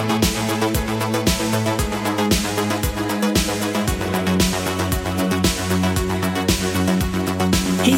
[0.00, 0.08] Hej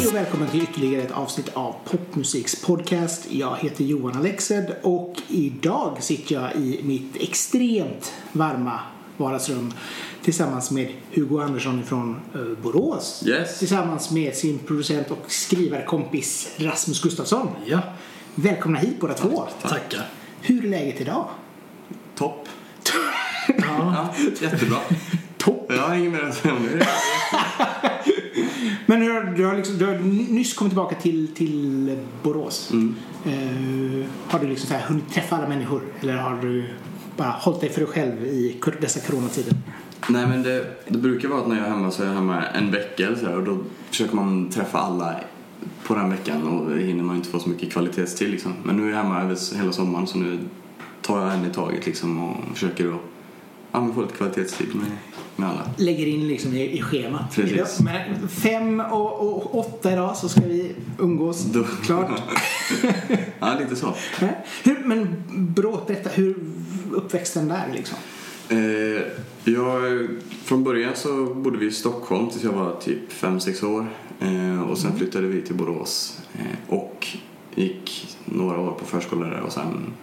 [0.07, 3.31] och välkommen till ytterligare ett avsnitt av Popmusiks podcast.
[3.31, 8.79] Jag heter Johan Alexed och idag sitter jag i mitt extremt varma
[9.17, 9.73] vardagsrum
[10.23, 13.23] tillsammans med Hugo Andersson från eh, Borås.
[13.27, 13.59] Yes.
[13.59, 17.47] Tillsammans med sin producent och skrivarkompis Rasmus Gustafsson.
[17.65, 17.81] Ja,
[18.35, 19.47] Välkomna hit båda två.
[19.61, 20.09] tackar.
[20.41, 21.27] Hur är läget idag?
[22.15, 22.47] Topp.
[23.57, 24.77] Ja, jättebra.
[25.37, 25.65] Topp.
[25.69, 26.87] Jag har inget mer att säga om det.
[28.85, 29.95] Men hur, har- du, har liksom, du har
[30.33, 32.71] nyss kommit tillbaka till, till Borås.
[32.71, 32.95] Mm.
[33.25, 35.81] Eh, har du liksom så här hunnit träffa alla människor?
[36.01, 36.65] Eller har du
[37.17, 39.53] bara hållit dig för dig själv i dessa coronatider?
[40.07, 42.43] Nej men det, det brukar vara att när jag är hemma så är jag hemma
[42.47, 43.57] en vecka eller så här, och då
[43.89, 45.15] försöker man träffa alla
[45.83, 48.53] på den veckan och hinner man inte få så mycket kvalitetstid liksom.
[48.63, 50.39] Men nu är jag hemma över hela sommaren så nu
[51.03, 53.01] tar jag en i taget liksom och försöker att
[53.71, 54.91] ja, få lite kvalitetstid med,
[55.35, 55.61] med alla.
[55.77, 57.35] Lägger in liksom i, i schemat.
[57.35, 57.79] Precis.
[57.79, 61.43] Men fem och, och åtta idag så ska vi umgås.
[61.43, 62.21] Då- Klart.
[63.39, 63.93] ja, lite så.
[64.63, 66.35] hur, men Bråt, berätta, hur
[66.91, 67.97] uppväxten där liksom?
[68.49, 69.01] Eh,
[69.43, 70.07] jag,
[70.43, 73.87] från början så bodde vi i Stockholm tills jag var typ 5-6 år.
[74.19, 77.07] Eh, och sen flyttade vi till Borås eh, och
[77.55, 79.93] gick några år på förskola där och sen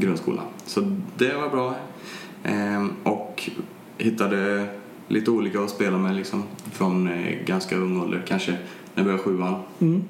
[0.00, 0.44] grundskolan.
[0.66, 1.74] Så det var bra.
[2.44, 3.50] Eh, och
[3.98, 4.66] hittade
[5.08, 8.58] lite olika att spela med liksom från eh, ganska ung ålder, kanske när
[8.94, 9.62] jag började sjuan.
[9.78, 10.04] Mm.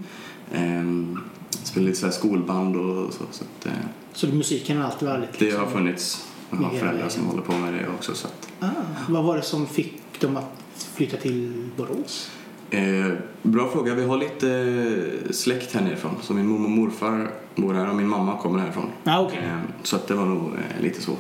[0.53, 1.19] Eh,
[1.51, 3.25] spelade lite så här skolband och så.
[3.31, 3.73] så att, eh,
[4.13, 6.29] Så musiken har alltid varit det liksom, har funnits.
[6.51, 8.15] Jag har föräldrar som håller på med det också.
[8.15, 8.67] Så att, ah,
[9.09, 12.31] Vad var det som fick dem att flytta till Borås?
[12.71, 13.95] Eh, bra fråga.
[13.95, 16.15] Vi har lite eh, släkt här nerifrån.
[16.23, 18.91] Så min mormor och morfar bor här och min mamma kommer härifrån.
[19.05, 19.39] Ah, okej.
[19.45, 21.13] Eh, så att det var nog eh, lite så.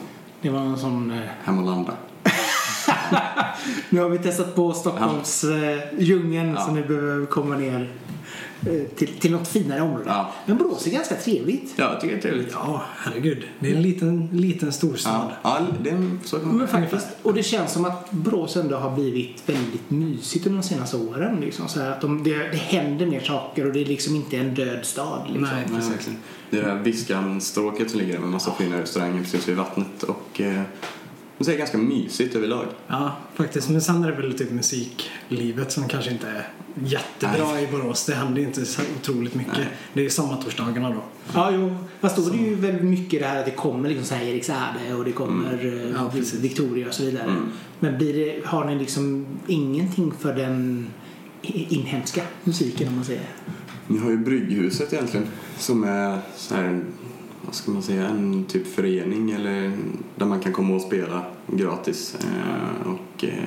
[0.42, 1.10] Det var en sån...
[1.10, 1.92] Eh, Hem och landa.
[3.90, 6.60] Nu har vi testat på Stockholms eh, djungeln Ja.
[6.60, 7.92] så nu behöver vi komma ner
[8.96, 10.04] till, till något finare område.
[10.06, 10.32] Ja.
[10.46, 11.74] Men Borås är ganska trevligt.
[11.76, 12.52] Ja, jag tycker det är trevligt.
[12.52, 13.44] ja, herregud.
[13.58, 15.30] Det är en liten, liten storstad.
[15.42, 18.76] Ja, ja det är, så kan man faktiskt, och det känns som att Borås ändå
[18.76, 21.40] har blivit väldigt mysigt under de senaste åren.
[21.40, 24.36] Liksom, så här att de, det, det händer mer saker och det är liksom inte
[24.36, 25.22] en död stad.
[25.26, 25.42] Liksom.
[25.42, 26.10] Nej, precis.
[26.50, 30.02] Det är det här Viskan-stråket som ligger där med massa fina restauranger precis vid vattnet
[30.02, 30.62] och eh,
[31.44, 32.66] det är ganska mysigt överlag.
[32.86, 33.70] Ja, faktiskt.
[33.70, 36.48] Men sen är det väl typ musiklivet som kanske inte är
[36.84, 37.64] jättebra Nej.
[37.64, 38.06] i Borås.
[38.06, 39.56] Det händer inte så otroligt mycket.
[39.56, 39.68] Nej.
[39.92, 41.02] Det är ju sommartorsdagarna då.
[41.34, 41.76] Ja, jo.
[42.00, 44.24] Fast då är det ju väldigt mycket det här att det kommer liksom så här
[44.24, 46.10] Eriksärde och det kommer eh, Ja.
[46.40, 47.24] Victoria och så vidare.
[47.24, 47.48] Mm.
[47.80, 50.86] Men blir det, har ni liksom ingenting för den
[51.42, 53.22] inhemska musiken om man säger?
[53.86, 55.26] Ni har ju Brygghuset egentligen
[55.58, 56.84] som är så här,
[57.48, 59.72] vad ska man säga, en typ förening eller
[60.16, 63.44] där man kan komma och spela gratis eh, och eh,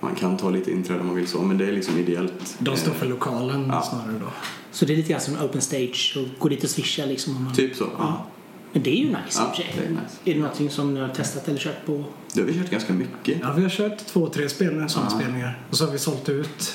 [0.00, 2.56] man kan ta lite inträde om man vill så men det är liksom ideellt.
[2.58, 3.82] De står Eh, för lokalen Ja.
[3.82, 4.26] snarre då.
[4.70, 7.36] Så det är lite grann som open stage och gå dit och swisha liksom.
[7.36, 7.54] Om man...
[7.54, 7.86] Typ så.
[7.98, 8.26] Ja.
[8.72, 10.00] Men det är ju nice Ja, det är nice.
[10.24, 12.04] Är det någonting som ni har testat eller kört på?
[12.32, 13.38] Det har vi kört ganska mycket.
[13.42, 15.18] Ja, vi har kört två, tre spel, sådana Ja.
[15.18, 15.58] spelningar.
[15.70, 16.74] Och så har vi sålt ut,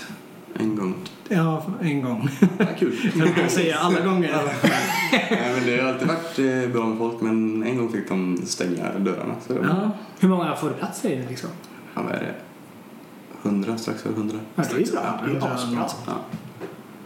[0.53, 0.95] En gång.
[1.29, 2.29] Ja, en gång.
[2.59, 3.11] Ja, kul.
[3.15, 4.31] Jag kan säga alla gånger.
[5.11, 8.41] Nej, men det har alltid varit eh, bra med folk men en gång fick de
[8.45, 9.33] stänga dörrarna.
[9.47, 11.49] Så det var, Ja, Hur många får plats är det liksom?
[11.95, 12.33] ja, vad är det?
[13.41, 14.37] Hundra, strax över hundra.
[14.55, 15.19] Ja, det är ju bra.
[15.25, 15.85] Det är asbra.
[16.07, 16.13] Ja.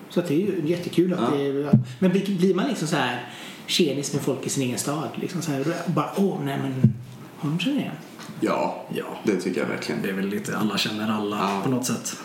[0.09, 1.37] Så att det är ju jättekul att Ja.
[1.37, 1.79] det är...
[1.99, 3.29] Men blir, man liksom så här
[3.65, 5.09] tjenis med folk i sin egen stad?
[5.15, 6.93] Liksom så här, bara åh nej men
[7.37, 7.95] honom känner jag igen.
[8.39, 9.03] ja, ja.
[9.23, 10.01] det tycker jag verkligen.
[10.01, 11.61] Det är väl lite alla känner alla Ja.
[11.63, 12.17] på något sätt.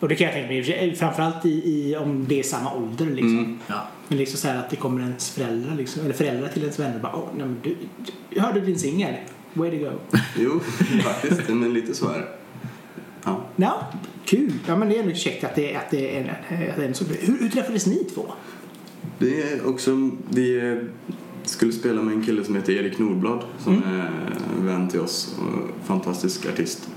[0.00, 3.38] Och det kan jag tänka mig framförallt i, i, om det är samma ålder liksom.
[3.38, 3.58] Mm.
[3.66, 3.88] Ja.
[4.08, 6.94] Men liksom så här att det kommer ens föräldrar liksom, eller föräldrar till ens vänner
[6.94, 7.76] och bara åh nej men du,
[8.30, 9.14] du hörde din singel.
[9.52, 9.90] Way to go.
[10.36, 10.60] Jo,
[11.04, 11.48] faktiskt.
[11.48, 12.28] Men lite så är det.
[13.24, 13.44] Ja.
[13.56, 13.92] Ja,
[14.24, 14.52] kul.
[14.66, 16.88] Ja men det är ändå käckt att det, att det är en, att det är
[16.88, 17.04] en så.
[17.04, 18.26] Hur, hur träffades ni två?
[19.18, 20.78] Det är också, vi
[21.44, 24.10] skulle spela med en kille som heter Erik Nordblad som är
[24.64, 26.88] vän till oss och fantastisk artist.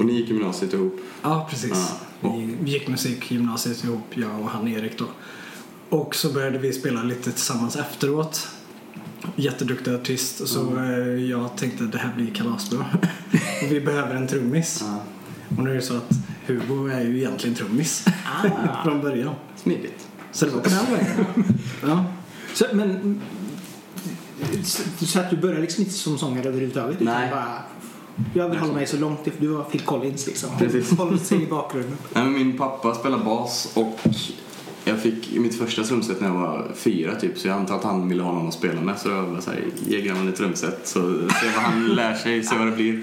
[0.00, 1.00] Och ni gick gymnasiet ihop.
[1.22, 1.92] Ja, precis.
[2.20, 2.36] Ja.
[2.36, 5.04] Vi vi gick musikgymnasiet ihop, jag och han Erik då.
[5.96, 8.48] Och så började vi spela lite tillsammans efteråt.
[9.36, 10.48] Jätteduktig artist.
[10.48, 12.86] Så eh, jag tänkte att det här blir kalasbra.
[13.62, 14.84] och vi behöver en trummis.
[14.86, 15.02] Ja.
[15.56, 16.10] Och nu är det så att
[16.46, 18.06] Hugo är ju egentligen trummis.
[18.06, 18.82] Ah.
[18.84, 19.34] Från början.
[19.56, 20.08] Smidigt.
[20.32, 21.26] Så det var på den vägen.
[21.82, 22.04] Ja.
[22.54, 23.20] Så, men,
[24.64, 27.02] så, så att du började liksom inte som sångare överhuvudtaget?
[27.02, 27.30] utan Nej.
[27.30, 27.62] Bara,
[28.34, 29.40] jag vill hålla mig så långt ifrån.
[29.40, 30.50] Du var Phil Collins liksom.
[30.58, 30.90] Precis.
[30.98, 31.96] Håll sig i bakgrunden.
[32.12, 33.98] Nej, men min pappa spelar bas och
[34.84, 38.08] jag fick mitt första trumset när jag var fyra typ så jag antar att han
[38.08, 40.80] ville ha någon att spela med så jag var så här, ge grabben ett trumset
[40.88, 43.02] så se vad han lär sig, se vad det blir.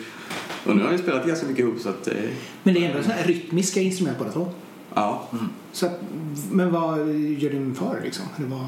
[0.66, 2.13] Och nu har vi spelat ganska mycket ihop så att eh,
[2.63, 4.48] Men det är ändå så här rytmiska instrument båda två.
[4.94, 5.28] ja.
[5.72, 6.00] Så att,
[6.52, 8.25] men vad gör din far liksom?
[8.38, 8.68] Eller vad,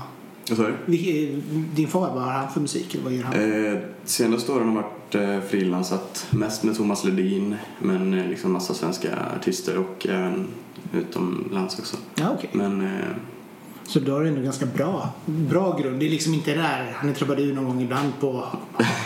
[0.50, 0.74] Vad sa du?
[0.98, 1.42] vil-
[1.76, 2.96] din far, vad har han för musik?
[2.96, 3.66] Eller vad gör han?
[3.74, 8.74] Eh, senaste åren har varit eh, frilansat mest med Thomas Ledin men eh, liksom massa
[8.74, 9.10] svenska
[9.40, 10.48] artister och även
[10.94, 11.98] utomlands också.
[12.16, 12.50] Ja, okej.
[12.54, 13.06] Men eh,
[13.84, 16.00] Så då har du ändå ganska bra, bra grund.
[16.00, 18.46] Det är liksom inte där han är trubadur någon gång ibland på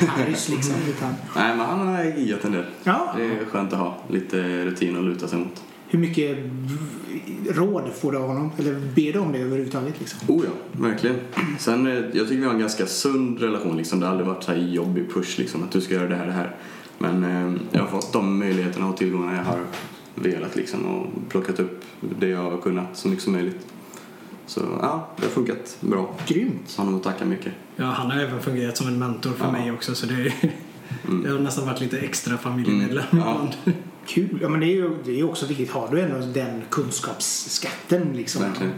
[0.08, 0.76] Harrys liksom.
[0.90, 2.66] Utan, nej men han har giggat en del.
[2.84, 3.14] ja.
[3.18, 5.64] Det är skönt att ha lite rutin att luta sig mot.
[5.88, 6.38] Hur mycket
[7.50, 8.52] råd får du av honom?
[8.58, 10.00] Eller ber du om det överhuvudtaget?
[10.00, 10.20] Liksom?
[10.36, 10.52] Oh ja,
[10.88, 11.16] verkligen.
[11.60, 13.78] Sen, eh, jag tycker vi har en ganska sund relation.
[13.78, 14.00] Liksom.
[14.00, 16.26] Det har aldrig varit så här jobbig push liksom, att du ska göra det här
[16.26, 16.56] det här.
[16.98, 19.60] Men eh, jag har fått de möjligheterna och tillgångarna jag har
[20.16, 21.82] velat liksom, och plockat upp
[22.20, 23.66] det jag har kunnat så mycket som möjligt.
[24.46, 26.16] Så ja, det har funkat bra.
[26.28, 26.74] Grymt.
[26.78, 27.54] Har honom att tacka mycket.
[27.76, 29.52] Ja, han har även fungerat som en mentor för Ja.
[29.52, 30.34] mig också så det,
[31.08, 31.24] Mm.
[31.24, 33.24] det har nästan varit lite extra familjemedlem Mm.
[33.26, 33.48] Ja.
[34.08, 34.40] Kul.
[34.42, 35.72] Ja, men det är ju det är också viktigt.
[35.72, 38.74] Har du ändå den kunskapsskatten liksom, Verkligen.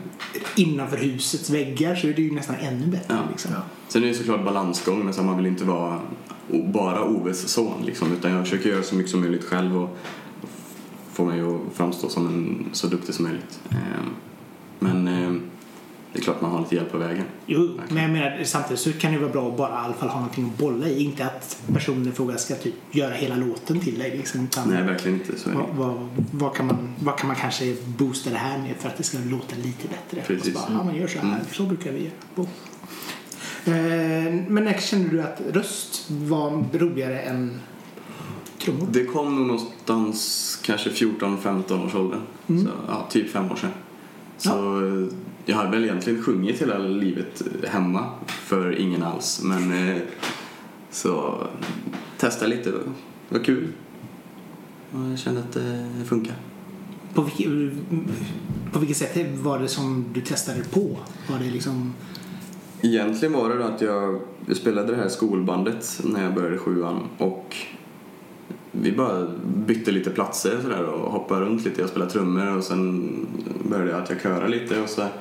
[0.56, 3.14] innanför husets väggar så är det ju nästan ännu bättre.
[3.14, 3.20] Ja.
[3.32, 3.52] Liksom.
[3.54, 3.62] Ja.
[3.88, 6.00] Sen är det såklart balansgång, men så man vill inte vara
[6.74, 9.98] bara Oves son liksom, utan jag försöker göra så mycket som möjligt själv och
[11.14, 13.60] få mig att framstå som en så duktig som möjligt.
[13.70, 14.10] Ehm,
[14.80, 15.42] Men ehm,
[16.16, 17.24] det är klart man har lite hjälp på vägen.
[17.46, 20.10] Jo, men jag menar, samtidigt så kan det vara bra att bara i alla fall
[20.10, 21.04] ha någonting att bolla i.
[21.04, 24.18] Inte att personen i fråga ska typ göra hela låten till dig.
[24.18, 25.40] Liksom, Nej, verkligen inte.
[25.40, 28.90] Så vad, vad, vad, kan man, vad kan man kanske boosta det här med för
[28.90, 30.36] att det ska låta lite bättre?
[30.36, 30.54] Precis.
[30.54, 31.28] Bara, ja, man gör så här.
[31.28, 31.40] Mm.
[31.52, 32.14] Så brukar vi göra.
[32.36, 32.48] Boom.
[33.66, 33.74] Eh,
[34.48, 37.60] men när kände du att röst var roligare än
[38.62, 38.88] trummor?
[38.92, 42.22] Det kom nog någonstans kanske 14-15 års åldern.
[42.48, 42.66] Mm.
[42.66, 43.72] Så, ja, typ fem år sedan.
[44.38, 45.08] Så eh,
[45.46, 49.42] jag hade väl egentligen sjungit hela livet hemma för ingen alls.
[49.44, 50.02] Men eh,
[50.92, 51.48] så
[52.18, 52.72] testa lite.
[52.72, 52.80] Det
[53.30, 53.68] var kul.
[54.92, 56.36] Och jag kände att det funkar.
[57.14, 57.48] På, vilket,
[58.72, 60.98] på vilket sätt var det som du testade på?
[61.30, 61.94] Var det liksom...
[62.82, 67.00] Egentligen var det då att jag, jag spelade det här skolbandet när jag började sjuan
[67.18, 67.56] och
[68.82, 69.28] vi bara
[69.66, 71.82] bytte lite platser sådär och hoppade runt lite.
[71.82, 73.12] Jag spelade trummor och sen
[73.70, 75.12] började jag att jag köra lite och så mm,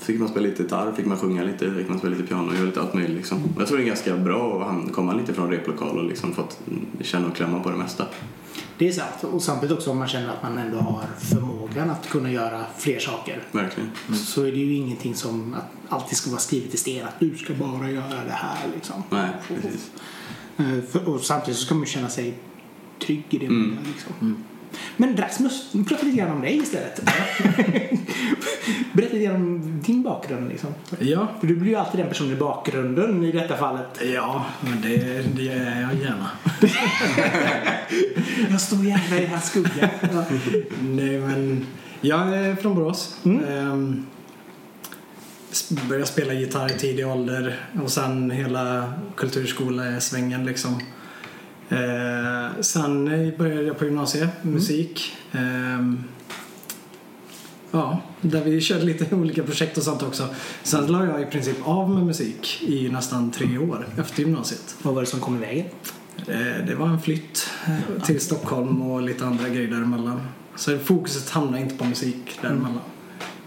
[0.00, 2.54] fick man spela lite gitarr, fick man sjunga lite, fick man spela lite piano och
[2.54, 3.38] göra lite allt möjligt liksom.
[3.58, 6.60] Jag tror det är ganska bra att komma lite från replokal och liksom fått
[7.00, 8.04] känna och klämma på det mesta.
[8.78, 9.24] Det är sant.
[9.24, 12.98] Och samtidigt också om man känner att man ändå har förmågan att kunna göra fler
[12.98, 13.42] saker.
[13.52, 13.90] Verkligen.
[14.14, 17.36] Så är det ju ingenting som att alltid ska vara skrivet i sten att du
[17.36, 19.02] ska bara göra det här liksom.
[19.10, 19.90] Nej, precis.
[20.58, 22.34] Eh, Och samtidigt så ska man känna sig
[23.06, 23.76] trygg i det man Mm.
[23.76, 24.44] gör liksom.
[24.96, 27.00] Men Rasmus, prata lite grann om dig istället.
[28.92, 30.74] Berätta lite grann om din bakgrund liksom.
[30.98, 34.00] Ja, För du blir ju alltid den personen i bakgrunden i detta fallet.
[34.14, 34.98] ja men det,
[35.36, 36.30] det är jag gärna.
[38.50, 39.90] Jag står gärna i hans skugga.
[40.82, 41.66] Nej, men
[42.00, 43.16] jag är från Borås.
[43.24, 43.44] Mm.
[43.44, 44.06] Ehm,
[45.88, 50.80] började spela gitarr i tidig ålder och sen hela kulturskolesvängen liksom.
[51.68, 53.04] Eh, sen
[53.38, 55.12] började jag på gymnasiet, musik.
[55.32, 56.04] Ehm,
[57.70, 60.28] ja, där vi körde lite olika projekt och sånt också.
[60.62, 64.76] Sen la jag i princip av med musik i nästan tre år efter gymnasiet.
[64.82, 65.66] Vad var det som kom i vägen?
[66.16, 70.20] Eh, Det var en flytt eh, till Stockholm och lite andra grejer däremellan.
[70.56, 72.80] Så fokuset hamnade inte på musik däremellan.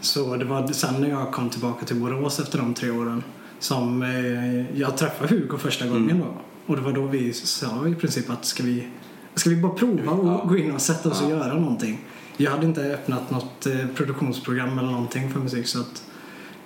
[0.01, 3.23] Så det var sen när jag kom tillbaka till Borås efter de tre åren
[3.59, 6.19] som eh, jag träffade Hugo första gången Mm.
[6.19, 6.27] då.
[6.65, 8.87] Och det var då vi sa i princip att ska vi,
[9.35, 10.45] ska vi bara prova och Ja.
[10.49, 11.35] gå in och sätta oss och Ja.
[11.35, 11.99] göra någonting.
[12.37, 16.03] Jag hade inte öppnat något eh, produktionsprogram eller någonting för musik så att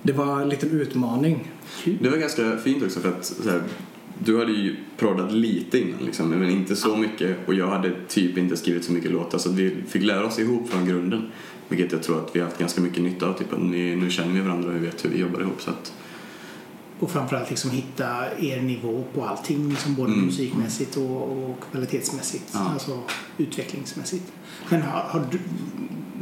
[0.04, 1.52] det var en liten utmaning.
[2.00, 3.62] Det var ganska fint också för att så här,
[4.20, 8.38] du hade ju proddat lite innan liksom, men inte så mycket och jag hade typ
[8.38, 11.32] inte skrivit så mycket låtar så att vi fick lära oss ihop från grunden.
[11.70, 13.34] Vilket jag tror att vi har haft ganska mycket nytta av.
[13.34, 15.62] Typ, vi, nu känner vi varandra och vi vet hur vi jobbar ihop.
[15.62, 15.94] Så att,
[17.00, 18.08] Och framförallt liksom hitta
[18.40, 20.26] er nivå på allting, liksom både Mm.
[20.26, 22.60] musikmässigt och, och kvalitetsmässigt, Ja.
[22.74, 23.00] alltså
[23.38, 24.32] utvecklingsmässigt.
[24.70, 25.40] Men har, har du,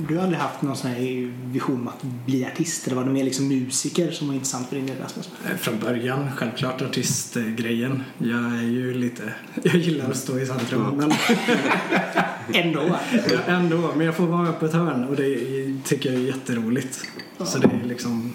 [0.08, 2.88] du har aldrig haft någon sån här vision om att bli artist?
[2.88, 5.30] Eller var det mer liksom musiker som var intressant för din del, Rasmus?
[5.52, 8.04] Eh, Från början, självklart artistgrejen.
[8.18, 9.34] Jag är ju lite...
[9.64, 11.12] Jag gillar att stå i centrum, men
[12.54, 12.98] Ändå?
[13.30, 13.94] Ja, ändå.
[13.98, 15.38] Men jag får vara på ett hörn och det
[15.84, 17.02] tycker jag är jätteroligt.
[17.46, 18.34] Så det är liksom...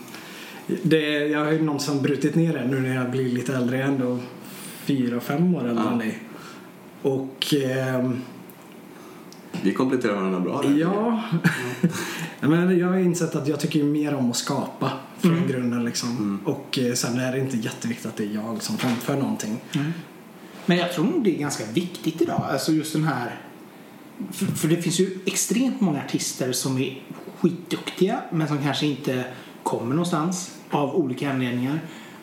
[0.82, 3.76] Det, jag har ju någonstans brutit ner det nu när jag blir lite äldre.
[3.78, 4.18] Jag är ändå
[4.84, 5.92] fyra, fem år äldre Ja.
[5.92, 6.18] än dig.
[7.02, 7.54] Och...
[7.54, 8.20] ehm,
[9.62, 10.78] vi kompletterar varandra bra där.
[10.78, 11.22] Ja.
[12.48, 16.40] men jag har insett att jag tycker mer om att skapa från grunden liksom.
[16.44, 19.60] Och eh, sen är det inte jätteviktigt att det är jag som framför någonting.
[20.66, 22.44] Men jag tror nog det är ganska viktigt idag.
[22.50, 23.40] Alltså just den här...
[24.32, 27.02] För, för det finns ju extremt många artister som är
[27.38, 29.24] skitduktiga men som kanske inte
[29.62, 31.80] kommer någonstans av olika anledningar.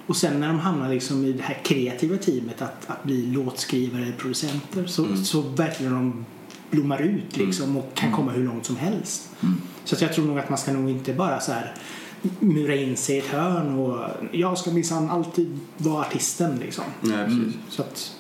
[0.08, 4.02] Och sen när de hamnar liksom i det här kreativa teamet att, att bli låtskrivare
[4.02, 6.26] eller producenter så, så verkligen de
[6.72, 9.30] blommar ut liksom och kan komma hur långt som helst.
[9.84, 11.76] Så att jag tror nog att man ska nog inte bara så här
[12.40, 16.84] mura in sig i ett hörn och jag ska minsann alltid vara artisten liksom.
[17.02, 17.30] Nej.
[17.70, 18.12] Så att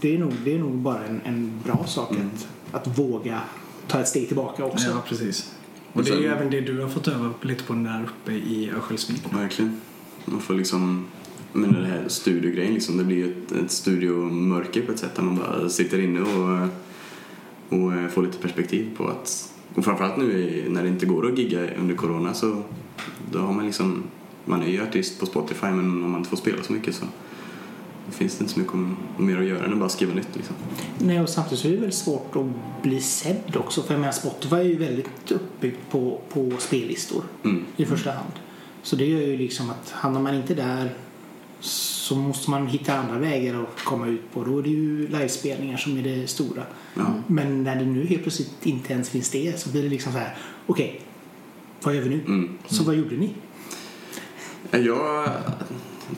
[0.00, 3.40] det är nog, det är nog bara en, en bra sak att, att våga
[3.88, 4.86] ta ett steg tillbaka också.
[4.88, 5.52] Ja, precis.
[5.92, 8.32] Och Och det är ju även det du har fått öva lite på där uppe
[8.32, 9.22] i Örnsköldsvik.
[9.30, 9.80] Verkligen.
[10.24, 11.06] Man får liksom,
[11.52, 15.22] men det här studiogrejen liksom, det blir ju ett, ett studiomörker på ett sätt där
[15.22, 16.68] man bara sitter inne och,
[17.68, 21.74] och får lite perspektiv på att, och framförallt nu när det inte går att gigga
[21.74, 22.62] under corona så
[23.32, 24.02] då har man liksom,
[24.44, 27.04] man är ju artist på Spotify men om man inte får spela så mycket så
[28.10, 28.74] finns det inte så mycket
[29.18, 30.56] mer att göra än att bara skriva nytt liksom.
[30.98, 33.82] Nej, och samtidigt så är det väldigt svårt att bli sedd också.
[33.82, 37.64] För jag menar, Spotify är ju väldigt uppbyggt på, på spellistor Mm.
[37.76, 38.32] i första hand.
[38.82, 40.94] Så det gör ju liksom att hamnar man inte där
[41.64, 44.44] så måste man hitta andra vägar att komma ut på.
[44.44, 46.62] Då är det ju livespelningar som är det stora.
[46.94, 47.14] Ja.
[47.26, 50.18] Men när det nu helt plötsligt inte ens finns det så blir det liksom så
[50.18, 51.00] här, okej,
[51.82, 52.20] vad gör vi nu?
[52.26, 52.58] Mm.
[52.66, 53.34] Så vad gjorde ni?
[54.70, 55.28] Jag,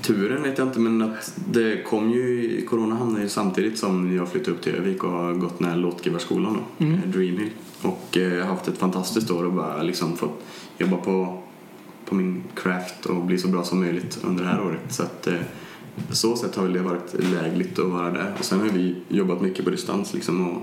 [0.03, 4.29] turen vet jag inte men att det kom ju, corona hamnade ju samtidigt som jag
[4.29, 7.00] flyttade upp till Övik och har gått den här låtskrivarskolan då, Mm.
[7.07, 7.50] Dreamhill.
[7.83, 10.45] Och eh, haft ett fantastiskt år och bara liksom fått
[10.79, 11.43] jobba på,
[12.08, 14.80] på min craft och bli så bra som möjligt under det här året.
[14.88, 15.34] Så att eh,
[16.10, 18.34] så sätt har väl det varit lägligt att vara där.
[18.38, 20.62] Och sen har vi jobbat mycket på distans liksom och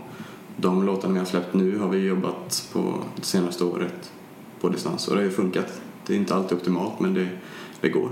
[0.58, 4.12] de låtarna vi har släppt nu har vi jobbat på det senaste året
[4.62, 5.82] på distans och det har ju funkat.
[6.08, 7.28] Det är inte alltid optimalt men det,
[7.82, 8.10] det går.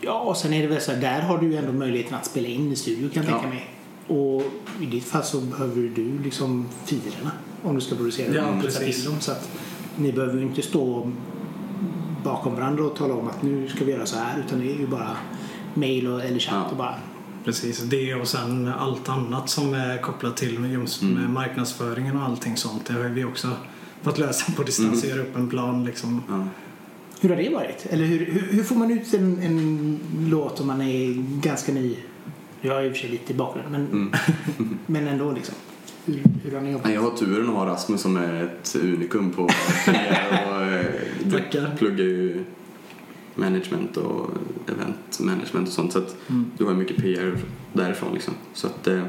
[0.00, 2.48] Ja, och sen är det väl så där har du ju ändå möjligheten att spela
[2.48, 3.38] in i studio kan jag Ja.
[3.38, 3.70] tänka mig.
[4.06, 4.42] Och
[4.80, 7.30] i ditt fall så behöver du liksom firorna
[7.62, 9.04] om du ska producera Ja, putsa precis.
[9.04, 9.20] dem.
[9.20, 9.50] Så att
[9.96, 11.10] ni behöver ju inte stå
[12.24, 14.78] bakom varandra och tala om att nu ska vi göra så här utan det är
[14.78, 15.16] ju bara
[15.74, 16.70] mail och, eller chatt Ja.
[16.70, 16.94] och bara
[17.44, 22.56] Precis, det och sen allt annat som är kopplat till just med marknadsföringen och allting
[22.56, 22.86] sånt.
[22.86, 23.48] Det har vi också
[24.02, 25.04] fått lösa på distans.
[25.04, 26.22] Göra upp en plan liksom.
[26.28, 26.46] Ja.
[27.20, 27.86] Hur har det varit?
[27.90, 30.00] Eller hur, hur, hur får man ut en, en
[30.30, 31.96] låt om man är ganska ny?
[32.60, 34.14] Jag är i och för sig lite i bakgrunden men,
[34.86, 35.54] men ändå liksom.
[36.06, 36.84] Hur, jobbat?
[36.84, 39.50] Nej, Jag har turen att ha Rasmus som är ett unikum på och
[39.92, 40.84] eh,
[41.32, 41.74] Tackar.
[41.78, 42.44] pluggar ju
[43.34, 44.30] management och
[44.68, 46.16] event management och sånt så att
[46.58, 47.38] du har mycket PR
[47.72, 48.34] därifrån liksom.
[48.54, 49.02] Så att eh,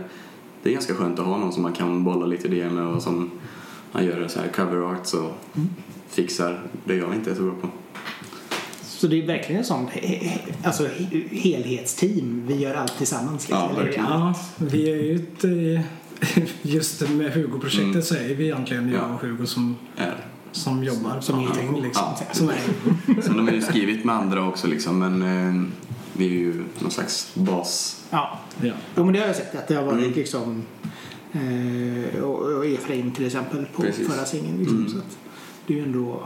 [0.63, 3.01] det är ganska skönt att ha någon som man kan bolla lite idéer med och
[3.01, 3.31] som
[3.91, 5.31] han gör så här cover arts och
[6.09, 7.67] fixar det jag inte är så bra på.
[8.83, 9.89] Så det är verkligen ett sånt
[10.63, 12.43] alltså, he- helhetsteam.
[12.47, 13.47] Vi gör allt tillsammans.
[13.49, 13.69] Liksom.
[13.75, 14.05] Ja, verkligen.
[14.05, 15.85] Ja, vi är ju ett, eh,
[16.61, 18.01] Just med Hugo-projektet Mm.
[18.01, 19.13] så är vi egentligen jag Ja.
[19.13, 20.25] och Hugo som, Är.
[20.51, 21.81] som jobbar Som är allting.
[21.81, 22.03] Liksom.
[22.19, 22.33] Ja.
[22.33, 22.57] Som är,
[23.21, 25.63] Sen har vi ju skrivit med andra också liksom men eh,
[26.13, 28.03] vi är ju någon slags bas.
[28.09, 28.39] Ja.
[28.61, 28.73] ja.
[28.95, 30.13] Jo, men det har jag sett att det har varit Mm.
[30.13, 30.63] liksom
[31.33, 34.07] eh, och, och Efraim till exempel på Precis.
[34.07, 34.57] förra singeln.
[34.59, 34.89] Liksom, Mm.
[34.91, 35.17] så att
[35.67, 36.23] det är ju ändå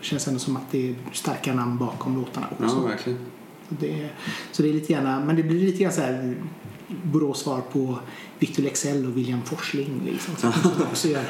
[0.00, 2.76] det känns ändå som att det är starka namn bakom låtarna också.
[2.82, 3.18] Ja, verkligen.
[3.68, 4.08] Så, det,
[4.52, 6.34] så det är lite grann, men det blir lite grann så här
[7.02, 7.98] Borås svar på
[8.38, 10.36] Victor Lexell och William Forsling liksom.
[10.36, 10.52] Som
[10.90, 11.24] också gör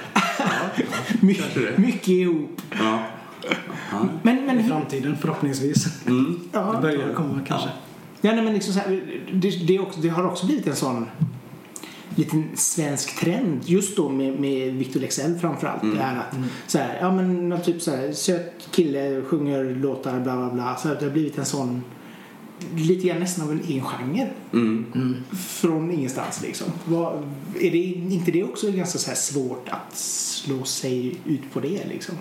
[1.20, 2.62] kanske mycket, ihop.
[2.78, 3.04] Ja.
[3.90, 4.08] Ja.
[4.22, 6.06] Men, men I framtiden förhoppningsvis.
[6.06, 6.40] Mm.
[6.52, 7.68] ja, Det börjar komma kanske.
[8.20, 11.06] Ja, nej, men liksom så här, det, det, också, det har också blivit en sån
[12.16, 15.82] liten svensk trend just då med, med Victor Lexell framförallt.
[15.82, 20.20] Det här att så här, ja men någon typ så här, söt kille sjunger låtar
[20.20, 20.76] bla bla bla.
[20.76, 21.82] Så här, det har blivit en sån
[22.76, 25.16] lite grann nästan av en egen genre Mm.
[25.38, 26.66] från ingenstans liksom.
[26.84, 27.12] Vad,
[27.60, 27.78] är det
[28.14, 32.14] inte det också ganska så här svårt att slå sig ut på det liksom?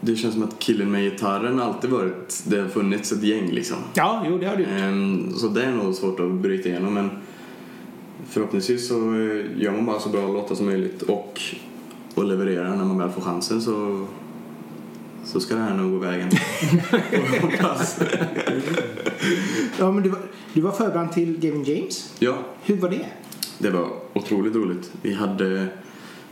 [0.00, 3.76] Det känns som att killen med gitarren alltid varit, det har funnits ett gäng liksom.
[3.94, 4.72] Ja, jo det har du gjort.
[4.72, 7.10] Ehm, Så det är nog svårt att bryta igenom men
[8.28, 11.40] förhoppningsvis så eh, gör man bara så bra låtar som möjligt och,
[12.14, 14.06] och levererar när man väl får chansen så,
[15.24, 16.30] så ska det här nog gå vägen.
[19.78, 20.20] Ja, men du var,
[20.52, 22.14] du var förbrand till Gavin James.
[22.18, 23.06] ja, Hur var det?
[23.58, 24.90] det var otroligt roligt.
[25.02, 25.66] Vi hade,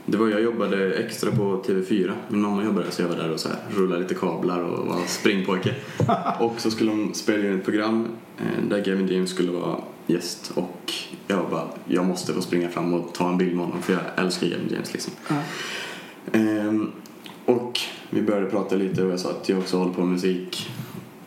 [0.07, 2.13] det var jag jobbade extra på TV4.
[2.29, 5.01] Min mamma jobbade så jag var där och så här, rullade lite kablar och var
[5.07, 5.75] springpojke.
[6.41, 9.77] och så skulle de spela in ett program eh, där Gavin James skulle vara
[10.07, 10.93] gäst och
[11.27, 14.03] jag bara, jag måste få springa fram och ta en bild med honom för jag
[14.17, 15.13] älskar Kevin James liksom.
[15.29, 15.35] Ja.
[16.33, 16.93] Ehm,
[17.47, 20.71] och vi började prata lite och jag sa att jag också håller på med musik.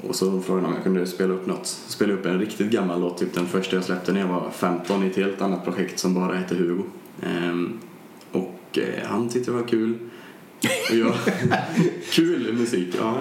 [0.08, 1.68] Och så frågade han om jag kunde spela upp något.
[1.68, 5.04] Spela upp en riktigt gammal låt, typ den första jag släppte när jag var 15
[5.04, 6.84] i ett helt annat projekt som bara hette Hugo.
[7.22, 7.80] Ehm,
[8.32, 9.98] och eh, han tyckte det var kul.
[10.90, 11.14] Och jag,
[12.12, 13.18] kul musik, ja.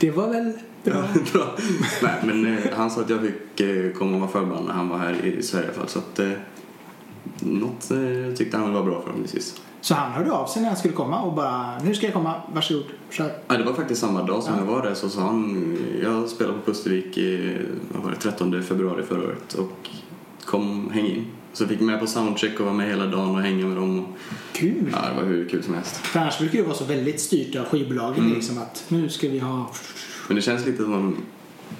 [0.00, 0.52] det var väl
[0.84, 1.04] bra.
[1.32, 1.56] Bra.
[2.02, 4.88] Nej, men eh, han sa att jag fick eh, komma och vara förband när han
[4.88, 5.88] var här i Sverige i alla fall.
[5.88, 6.30] Så att eh,
[7.40, 9.60] något eh, tyckte han var bra förhoppningsvis.
[9.80, 12.34] Så han hörde av sig när han skulle komma och bara nu ska jag komma,
[12.54, 13.32] varsågod, kör.
[13.48, 14.60] Ja, det var faktiskt samma dag som Ja.
[14.60, 17.56] jag var där så sa han, jag spelade på Pustervik i,
[18.02, 19.88] var det, 13 februari förra året och
[20.44, 21.24] kom, häng in.
[21.52, 23.98] Så fick jag med på soundcheck och var med hela dagen och hänga med dem.
[24.00, 24.06] Och,
[24.52, 24.92] Kul.
[24.92, 25.96] ja, det var hur kul som helst.
[25.96, 28.34] För annars brukar det vara så väldigt styrt av skivbolagen Mm.
[28.34, 29.70] liksom att nu ska vi ha...
[30.28, 31.16] Men det känns lite som,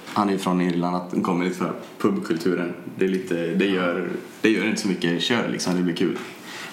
[0.07, 2.73] han är från Irland, att den kommer lite för pubkulturen.
[2.99, 4.09] Det, är lite, det, gör,
[4.41, 6.19] det gör inte så mycket kör liksom, det blir kul.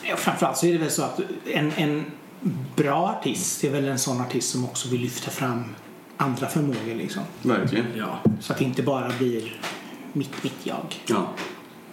[0.09, 1.19] Ja, framförallt så är det väl så att
[1.53, 2.05] en, en
[2.75, 5.63] bra artist är väl en sån artist som också vill lyfta fram
[6.17, 7.23] andra förmågor liksom.
[7.41, 7.85] Verkligen.
[7.97, 8.19] Ja.
[8.39, 9.59] Så att det inte bara blir
[10.13, 11.01] mitt, mitt jag.
[11.05, 11.27] Ja,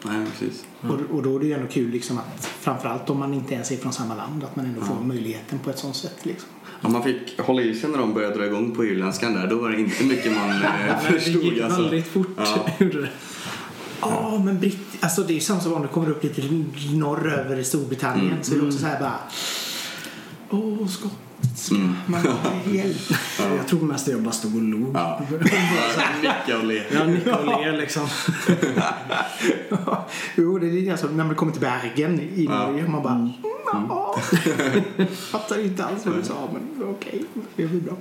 [0.02, 0.64] nej precis.
[0.80, 3.70] Och, och då är det ju ändå kul liksom att framförallt om man inte ens
[3.70, 6.48] är från samma land att man ändå får möjligheten på ett sånt sätt liksom.
[6.82, 9.56] Om man fick hålla i sig när de började dra igång på irländskan där, då
[9.56, 11.42] var det inte mycket man eh, Men det förstod.
[11.42, 11.82] gick alltså.
[11.82, 12.28] väldigt fort.
[12.36, 12.66] Ja.
[14.00, 14.78] Ja, men britt...
[15.00, 16.42] Alltså det är ju samma som om du kommer upp lite
[16.95, 19.19] norröver i Storbritannien så är det också så här bara...
[20.50, 21.75] Åh, skotska.
[21.75, 21.95] Mm.
[22.07, 22.23] Man
[22.75, 22.97] hjälp.
[23.57, 24.90] Jag tror mest att jag bara stod och log.
[24.95, 25.21] Ja.
[26.23, 26.83] Nicka och le.
[26.92, 28.02] Jag nickade och ler liksom.
[30.37, 32.66] jo, det är lite som när man kommer till Bergen i Ja.
[32.66, 32.88] Norge.
[32.88, 33.12] Man bara...
[33.12, 33.33] Mm.
[33.88, 34.16] Ja.
[35.30, 37.25] Fattar inte alls vad du sa, men okej,
[37.57, 37.97] det blir bra.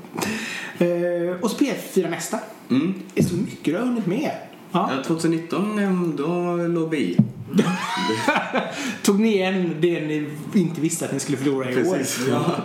[0.87, 2.39] Eh, och så P4 nästa.
[2.69, 2.93] Mm.
[3.13, 4.31] Det är så mycket du har hunnit med.
[4.71, 4.91] Ja.
[4.95, 7.17] Ja, 2019, eh, då låg vi i.
[9.03, 11.97] Tog ni igen det ni inte visste att ni skulle förlora i år?
[11.97, 12.27] Precis.
[12.29, 12.55] Ja.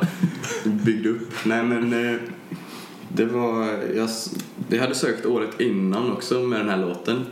[0.64, 1.32] Byggde upp.
[1.44, 2.20] Nej men eh,
[3.08, 4.08] det var, jag,
[4.68, 7.26] vi hade sökt året innan också med den här låten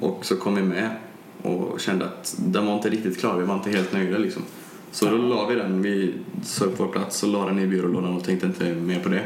[0.00, 0.90] och så kom vi med
[1.42, 4.42] och kände att den var inte riktigt klar, vi var inte helt nöjda liksom.
[4.90, 8.16] Så då la vi den, vi sa upp vår plats och la den i byrålådan
[8.16, 9.22] och tänkte inte mer på det.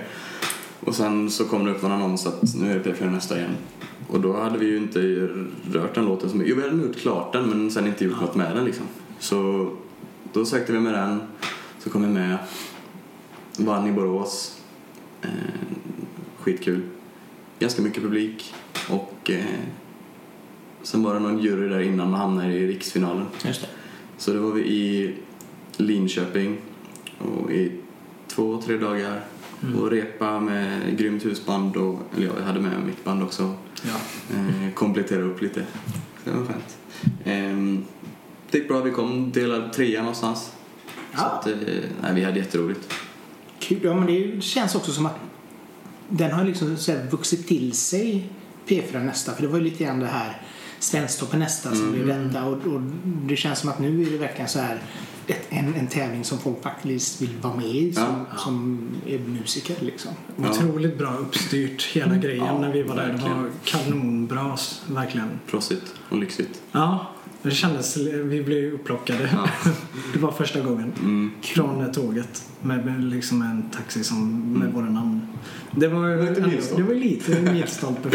[0.80, 3.56] Och sen så kom det upp någon annons att nu är det P4 nästa igen.
[4.10, 5.28] Och då hade vi ju inte
[5.72, 6.50] rört den låten så mycket.
[6.50, 8.86] Jo, vi hade nog gjort klart den men sen inte gjort något med den liksom.
[9.18, 9.70] Så
[10.32, 11.20] då sökte vi med den,
[11.78, 12.38] så kom vi med.
[13.58, 14.60] Vann i Borås.
[15.22, 15.28] Eh,
[16.38, 16.80] skitkul.
[17.58, 18.54] Ganska mycket publik.
[18.90, 19.44] Och eh,
[20.82, 23.26] sen var det någon jury där innan man hamnade i riksfinalen.
[23.44, 23.68] Just det.
[24.18, 25.14] Så då var vi i
[25.76, 26.58] Linköping
[27.18, 27.72] och i
[28.28, 29.20] två, tre dagar
[29.80, 33.54] och repa med grymt husband och, eller ja, jag hade med mitt band också.
[33.82, 33.96] Ja.
[34.36, 35.64] Eh, komplettera upp lite.
[36.24, 36.78] Det var skönt.
[37.24, 37.82] Eh,
[38.50, 40.38] det gick bra, vi kom delad trea någonstans.
[40.40, 40.52] Så
[41.12, 41.22] Ja.
[41.24, 41.52] att, eh,
[42.02, 42.94] nej, vi hade jätteroligt.
[43.58, 43.78] Kul.
[43.82, 45.16] Ja, men det känns också som att
[46.08, 48.28] den har liksom så här vuxit till sig
[48.66, 49.32] P4 nästa.
[49.32, 50.42] För det var ju lite grann det här
[50.78, 52.44] Svensktoppen nästa som blev detta.
[52.44, 54.80] Och, och det känns som att nu är det verkligen så här
[55.30, 58.36] ett, en, en tävling som folk faktiskt vill vara med i som, Ja.
[58.36, 60.10] som är musiker liksom.
[60.36, 60.50] Ja.
[60.50, 63.06] Otroligt bra uppstyrt hela grejen Ja, när vi var där.
[63.06, 63.42] Det verkligen.
[63.42, 64.56] var kanonbra,
[64.88, 65.28] verkligen.
[65.46, 66.62] Proffsigt och lyxigt.
[66.72, 67.06] Ja,
[67.42, 69.30] det kändes, vi blev upplockade.
[69.32, 69.48] Ja.
[70.12, 70.92] Det var första gången.
[71.00, 71.30] Mm.
[71.42, 75.20] Från tåget med, med liksom en taxi som, med våra namn.
[75.72, 76.82] Det var, Lite milstolpe.
[76.82, 78.08] det var lite en milstolpe.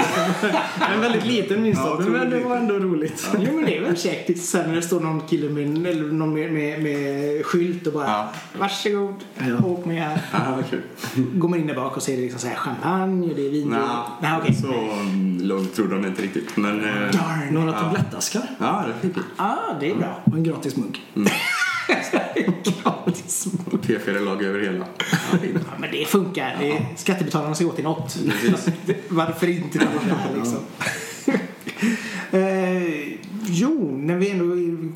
[0.94, 3.30] en väldigt liten milstolpe, Ja, men det var ändå roligt.
[3.40, 6.34] Jo men det är väl käckt sen när det står någon kille med, eller någon
[6.34, 8.32] med, med, med skylt och bara Ja.
[8.60, 9.66] varsågod, Ja.
[9.66, 10.22] åk med här.
[10.32, 10.82] Ah, kul.
[11.34, 13.46] Går man in där bak och så är det liksom så här champagne och det
[13.48, 13.68] är vin.
[13.70, 14.56] Nja, Nej, okej.
[14.56, 16.58] så mm, långt trodde de inte riktigt.
[16.58, 17.48] Men eh, Darn.
[17.54, 17.80] Några Ja.
[17.80, 19.22] tablettaskar ja, det fick vi.
[19.38, 20.22] Ja, ah, det är bra.
[20.26, 21.02] och en gratis mugg.
[22.84, 23.48] Gratis.
[23.66, 24.86] Och P4-lag över hela.
[25.32, 26.58] Ja, men det funkar.
[26.60, 28.18] Det, skattebetalarna ska gå till något.
[29.10, 29.88] Varför inte
[30.36, 30.60] liksom?
[32.32, 33.18] eh,
[33.48, 34.46] jo, när vi ändå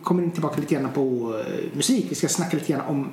[0.03, 2.05] kommer in tillbaka lite grann på eh, musik.
[2.09, 3.09] Vi ska snacka lite grann om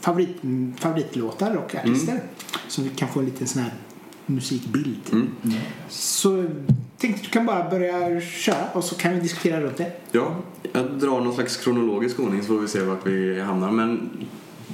[0.00, 0.36] favorit,
[0.76, 2.20] favoritlåtar och artister.
[2.68, 3.74] Så vi kan få en liten sån här
[4.26, 5.00] musikbild.
[5.12, 5.28] Mm.
[5.88, 6.46] Så
[7.04, 9.92] tänkte du kan bara börja köra och så kan vi diskutera runt det.
[10.12, 10.36] Ja,
[10.72, 13.70] jag drar någon slags kronologisk ordning så får vi se vart vi hamnar.
[13.70, 14.10] Men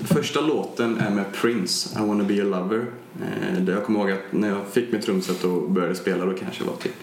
[0.04, 2.86] första låten är med Prince, I wanna be a lover.
[3.22, 6.64] Eh, jag kommer ihåg att när jag fick mitt trumset och började spela då kanske
[6.64, 6.94] jag var typ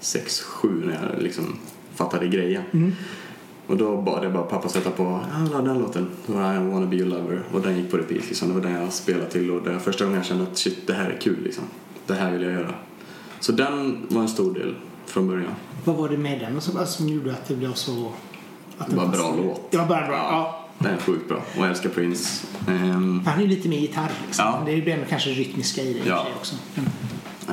[0.00, 1.58] 6-7 när jag liksom
[1.94, 2.94] fattade grejen.
[3.66, 5.20] Och då bad jag bara pappa sätta på
[5.54, 6.06] ah, den låten.
[6.28, 6.32] I
[6.72, 8.48] wanna be a lover och den gick på repeat liksom.
[8.48, 10.86] Det var den jag spelade till och det var första gången jag kände att shit
[10.86, 11.64] det här är kul liksom.
[12.06, 12.74] Det här vill jag göra.
[13.40, 14.74] Så den var en stor del
[15.06, 15.52] från början.
[15.84, 18.12] Vad var det med den som, alltså, som gjorde att det blev så...
[18.78, 19.70] Att Det var en bra låt.
[19.70, 20.16] Det var bara bra.
[20.16, 20.64] Ja.
[20.78, 21.36] Den är sjukt bra.
[21.36, 22.46] Och jag älskar Prince.
[22.68, 24.44] Ehm, Han är ju lite mer gitarr liksom.
[24.44, 24.62] Ja.
[24.66, 26.26] Det är ju ändå kanske rytmiska i det Ja.
[26.38, 26.56] också.
[26.76, 26.90] Mm.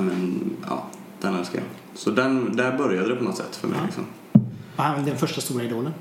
[0.08, 0.86] men, ja,
[1.22, 1.68] den älskar jag.
[2.00, 3.78] Så den, där började det på något sätt för mig.
[3.82, 3.86] Ja.
[3.86, 4.04] Liksom.
[4.76, 5.94] Var han den första stora idolen?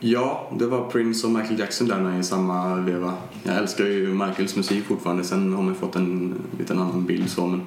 [0.00, 3.14] Ja, det var Prince och Michael Jackson där med i samma veva.
[3.42, 5.24] Jag älskar ju Michaels musik fortfarande.
[5.24, 7.62] Sen har man fått en liten annan bild så men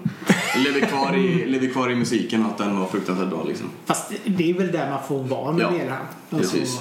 [0.65, 3.67] lever kvar i, lever kvar i musiken att den var fruktansvärt bra liksom.
[3.86, 6.39] Fast det är väl där man får vara när Ja, gäller han.
[6.39, 6.80] precis.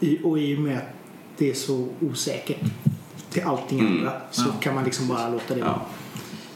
[0.00, 0.84] i, och i och med att
[1.38, 2.60] det är så osäkert
[3.30, 3.92] till allting Mm.
[3.98, 4.52] andra så Ja.
[4.60, 5.70] kan man liksom bara låta det vara.
[5.70, 5.86] Ja.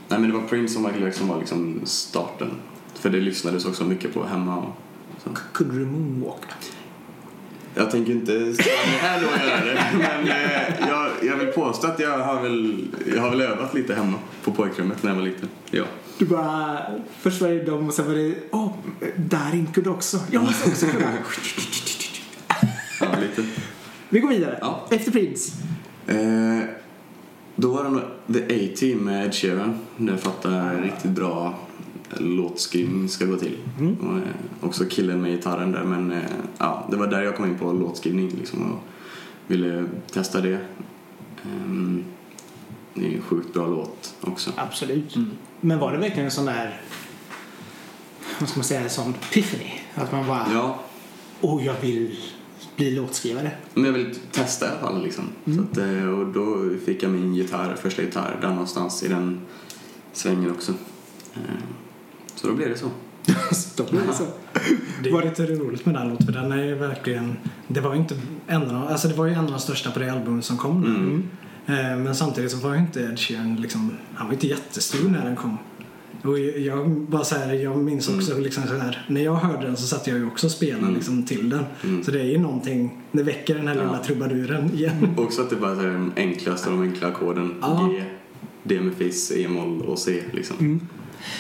[0.09, 2.51] Nej men det var Prince och Michael Jackson var liksom starten.
[2.95, 4.73] För det lyssnades också mycket på hemma och
[5.25, 5.31] så.
[5.53, 6.55] Kunde du moonwalka?
[7.79, 9.81] Jag tänker inte stå här då och göra det.
[9.99, 12.85] Men eh, jag, jag vill påstå att jag har väl,
[13.15, 15.49] jag har väl övat lite hemma på pojkrummet när jag var liten.
[15.71, 15.85] Ja.
[16.19, 16.79] Du bara,
[17.21, 18.73] först var det dem och sen var det, åh,
[19.17, 20.21] Darin kunde också.
[20.31, 21.13] Jag måste också kunna.
[23.01, 23.49] ja lite.
[24.09, 24.59] Vi går vidare.
[24.61, 24.87] Ja.
[24.91, 25.53] Efter Prince.
[26.07, 26.69] Eh,
[27.57, 29.79] då var det nog The A-Team med Ed Sheeran.
[29.97, 31.55] Där jag fattar riktigt bra
[32.17, 33.57] låtskrivning ska gå till.
[33.79, 33.95] Mm.
[33.95, 34.23] Och, eh,
[34.61, 36.23] också killen med gitarren där men eh,
[36.59, 38.79] ja, det var där jag kom in på låtskrivning liksom och
[39.47, 40.59] ville testa det.
[41.45, 42.05] Ehm,
[42.95, 44.51] det är en sjukt bra låt också.
[44.57, 45.15] Absolut.
[45.61, 46.81] Men var det verkligen en sån där,
[48.41, 49.73] vad ska man säga, en sån epiphany?
[49.95, 50.81] Att man bara, Ja,
[51.41, 52.19] åh jag vill
[52.77, 53.51] bli låtskrivare.
[53.75, 55.25] men jag ville testa i alla fall liksom.
[55.45, 55.59] Mm.
[55.59, 59.41] Så att, eh, och då fick jag min gitarr, första gitarr där någonstans i den
[60.13, 60.73] svängen också.
[62.37, 62.87] Så då blev det så.
[63.77, 64.25] Då blir det så.
[65.03, 67.37] Det Var lite roligt med den låten för den är ju verkligen
[67.69, 68.15] Det var ju inte
[68.47, 70.81] en av, alltså det var ju en av de största på det albumet som kom
[70.81, 70.89] nu.
[70.89, 71.23] Mm.
[71.67, 75.25] Eh, Men samtidigt så var ju inte Ed Sheeran liksom, han var inte jättestor när
[75.25, 75.59] den kom.
[76.23, 79.77] Och jag- bara så här, jag minns också liksom så här, när jag hörde den
[79.77, 80.95] så satt jag ju också och spelade Mm.
[80.95, 81.65] liksom till den.
[81.85, 82.05] Mm.
[82.05, 83.83] Så det är ju någonting, det väcker den här Ja.
[83.83, 85.09] lilla trubaduren igen.
[85.17, 87.55] Också att det bara är de enklaste av de enkla ackorden.
[87.61, 87.89] Ja.
[87.93, 88.05] G,
[88.63, 90.81] D med fiss, E-moll och C liksom.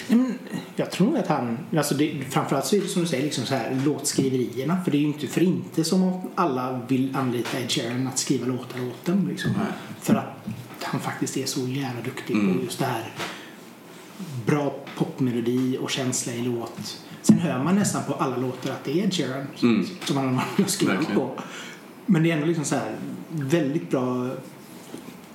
[0.09, 0.25] Mm.
[0.27, 0.39] Men
[0.77, 3.55] jag tror att han, alltså det, framförallt så är det som du säger liksom så
[3.55, 4.85] här låtskriverierna.
[4.85, 8.47] För det är ju inte för inte som alla vill anlita Ed Sheeran att skriva
[8.47, 9.29] låtar åt dem.
[9.29, 9.51] Liksom.
[9.53, 9.67] Nej.
[10.01, 10.47] För att
[10.83, 12.55] han faktiskt är så jävla duktig Mm.
[12.59, 13.12] på just det här
[14.47, 17.03] bra popmelodi och känsla i låt.
[17.23, 19.87] Sen hör man nästan på alla låtar att det är Ed Sheeran Mm.
[20.05, 21.31] som han har skrivit på.
[22.07, 22.97] Men det är ändå liksom så här
[23.31, 24.31] väldigt bra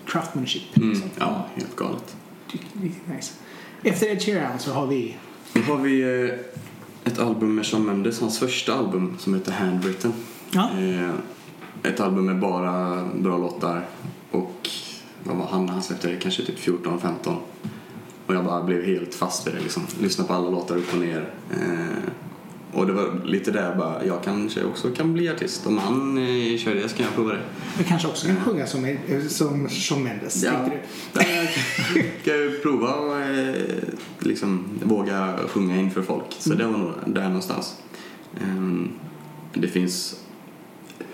[0.06, 0.78] craftmanship.
[0.78, 0.90] Mm.
[0.90, 1.10] Liksom.
[1.20, 2.16] Ja, helt galet.
[2.52, 3.34] Riktigt nice.
[3.84, 5.18] Efter Ed Sheeran så har vi
[5.54, 10.14] Nu har vi eh, ett album med Shawn Mendes, hans första album som heter Handwritten.
[10.52, 10.70] Ja.
[10.80, 11.10] Eh,
[11.84, 13.86] Ett album med bara bra låtar
[14.32, 14.70] och
[15.24, 16.16] vad var han han släppte?
[16.22, 17.36] Kanske typ 14-15.
[18.26, 19.84] Och jag bara blev helt fast vid det liksom.
[20.02, 21.30] Lyssna på alla låtar upp och ner.
[22.74, 25.68] Eh, och det var lite där bara, jag kanske också kan bli artist.
[25.68, 27.42] Om han eh, kör det så kan jag prova det.
[27.78, 28.98] Du kanske också kan sjunga som,
[29.30, 30.52] som Shawn Mendes, Ja.
[30.52, 30.80] tänkte
[31.14, 32.00] du?
[32.00, 33.56] Jag kan ju prova och eh,
[34.20, 36.26] liksom våga sjunga inför folk.
[36.40, 37.76] Så det var nog där någonstans.
[38.42, 38.90] Ehm,
[39.54, 40.20] det finns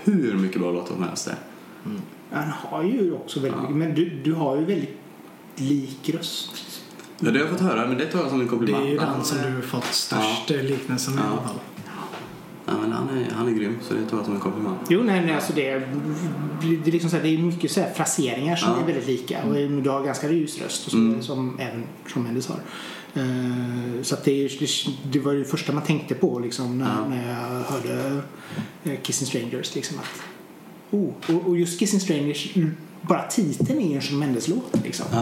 [0.03, 1.35] hur mycket bra låtar som helst där.
[2.31, 3.69] Han har ju också väldigt Ja.
[3.69, 4.97] mycket, men du, du har ju väldigt
[5.55, 6.51] lik röst.
[7.19, 8.81] Ja, det har jag fått höra, men det tar jag som en Det komplimang.
[8.87, 10.55] är ju den som du fått störst ja.
[10.61, 11.31] liknelse med i Ja.
[11.31, 11.57] alla fall.
[12.65, 14.75] Ja, men han, är, han är grym, så det tar jag som en komplimang.
[14.89, 15.87] Jo, nej, nej alltså det, är-
[16.83, 18.81] det, är liksom så här, det är mycket så här fraseringar som Ja.
[18.81, 19.43] är väldigt lika.
[19.43, 21.21] Och du har ganska ljus röst och så, Mm.
[21.21, 22.59] som även Shawn Mendes har.
[23.13, 24.69] Eh, så att det, är- det,
[25.11, 27.09] det var det första man tänkte på liksom, när, Ja.
[27.09, 28.21] när jag hörde
[28.83, 29.75] eh, Kissing Strangers.
[29.75, 30.21] Liksom, att,
[30.91, 32.53] oh, och, och just Kissing Strangers,
[33.01, 34.83] bara titeln är ju en Shawn Mendes-låt.
[34.83, 35.05] Liksom.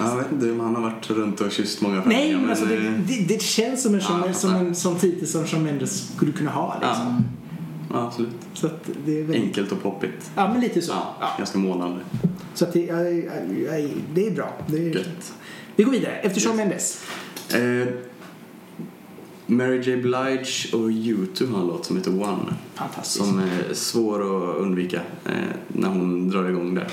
[0.00, 2.64] Jag vet inte om han har varit runt och kysst många Nej, främlingar, men alltså
[2.64, 6.32] det, det, det känns som en, Ja, som en som titel som Shawn Mendes skulle
[6.32, 6.74] kunna ha.
[6.74, 7.24] Liksom.
[7.90, 8.34] ja, ja, absolut.
[8.54, 8.68] Så
[9.04, 10.30] det är väldigt, Enkelt och poppigt.
[10.36, 10.92] Ja, men lite så.
[10.92, 11.28] Ja, Ja.
[11.38, 12.00] Ganska målande.
[12.54, 12.96] Så att det, ja,
[14.14, 14.52] det är bra.
[14.66, 15.32] Det är, Gött.
[15.76, 16.12] vi går vidare.
[16.14, 17.02] Efter Shawn Yes.
[17.48, 17.88] Mendes.
[17.88, 17.94] Eh,
[19.50, 22.54] Mary J Blige och U2 har en låt som heter One.
[22.74, 23.24] Fantastiskt.
[23.24, 25.32] Som är svår att undvika eh,
[25.68, 26.88] när hon drar igång där.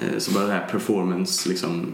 [0.00, 1.86] Eh, så bara det här performance, liksom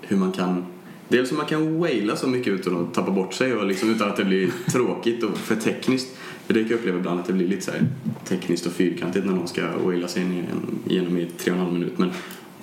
[0.00, 0.64] hur man kan
[1.08, 4.08] Dels hur man kan waila så mycket utan att tappa bort sig och liksom utan
[4.08, 6.16] att det blir tråkigt och för tekniskt.
[6.46, 7.86] För det kan jag uppleva ibland att det blir lite så här
[8.24, 10.44] tekniskt och fyrkantigt när någon ska waila sig in
[10.86, 11.98] igenom i tre och en halv minut.
[11.98, 12.10] Men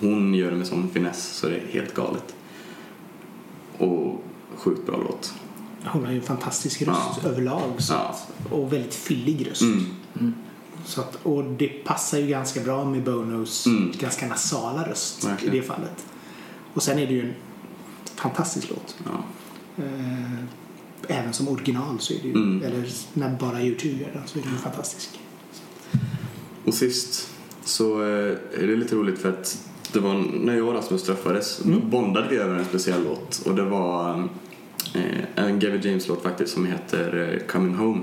[0.00, 2.34] hon gör det med sån finess så det är helt galet.
[3.78, 4.24] Och
[4.56, 5.34] sjukt bra låt.
[5.84, 7.28] Hon har ju en fantastisk röst Ja.
[7.28, 7.72] överlag.
[7.78, 7.98] Så Ja.
[7.98, 9.62] att, och väldigt fyllig röst.
[9.62, 10.34] Mm.
[10.84, 13.92] Så att, och det passar ju ganska bra med Bonos Mm.
[13.98, 15.54] ganska nasala röst Verkligen.
[15.54, 16.04] i det fallet.
[16.74, 17.34] Och sen är det ju en
[18.14, 18.96] fantastisk låt.
[19.04, 19.24] Ja.
[19.84, 20.32] Eh,
[21.18, 22.62] även som original så är det ju, Mm.
[22.64, 25.20] eller när bara Youtube gör den så är den ju fantastisk.
[26.64, 27.28] Och sist
[27.64, 29.58] så eh, är det lite roligt för att
[29.92, 31.80] det var när jag och Rasmus träffades Mm.
[31.80, 34.24] då bondade vi över en speciell låt och det var eh,
[35.34, 38.02] en Gavin James-låt faktiskt som heter eh, Coming Home.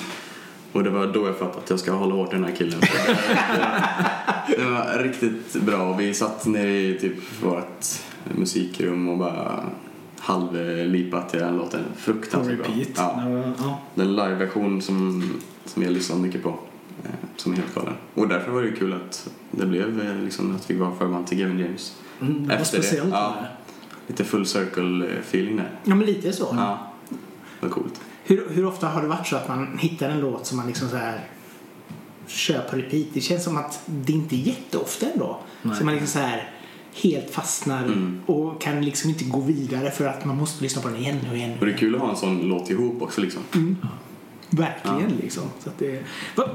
[0.72, 2.80] Och det var då jag fattade att jag ska hålla hårt i den här killen.
[2.80, 2.88] Det,
[4.48, 5.94] det, det var riktigt bra.
[5.94, 7.86] Vi satt nere i typ vårt
[8.36, 9.64] musikrum och bara
[10.20, 11.82] halvlipat till den låten.
[11.98, 12.68] Fruktansvärt bra.
[12.96, 13.24] Ja.
[13.58, 13.80] Ja.
[13.96, 15.24] Den liveversion som,
[15.66, 16.50] som jag lyssnat mycket på.
[17.04, 17.94] Eh, som är helt galen.
[18.14, 21.38] Och därför var det kul att det blev eh, liksom att vi var förband till
[21.38, 21.96] Gavin James.
[22.22, 23.10] Mm, det var Efter det, speciellt.
[23.12, 23.36] ja.
[24.10, 25.72] Lite full circle eh, där.
[25.84, 26.48] Ja, men lite så.
[26.58, 26.92] Ja,
[27.60, 28.02] var coolt.
[28.24, 30.90] Hur, hur ofta har det varit så att man hittar en låt som man liksom
[30.90, 31.28] så här
[32.28, 33.08] kör på repeat?
[33.14, 35.40] Det känns som att det inte är jätteofta ändå.
[35.62, 35.78] Nej.
[35.78, 36.52] Så man liksom så här
[36.94, 38.22] helt fastnar Mm.
[38.26, 41.38] och kan liksom inte gå vidare för att man måste lyssna på den igen och
[41.38, 41.58] igen.
[41.60, 43.42] Och det är kul att ha en sån låt ihop också liksom.
[44.50, 45.44] Verkligen liksom.
[45.60, 46.04] Så att det,
[46.36, 46.50] vad,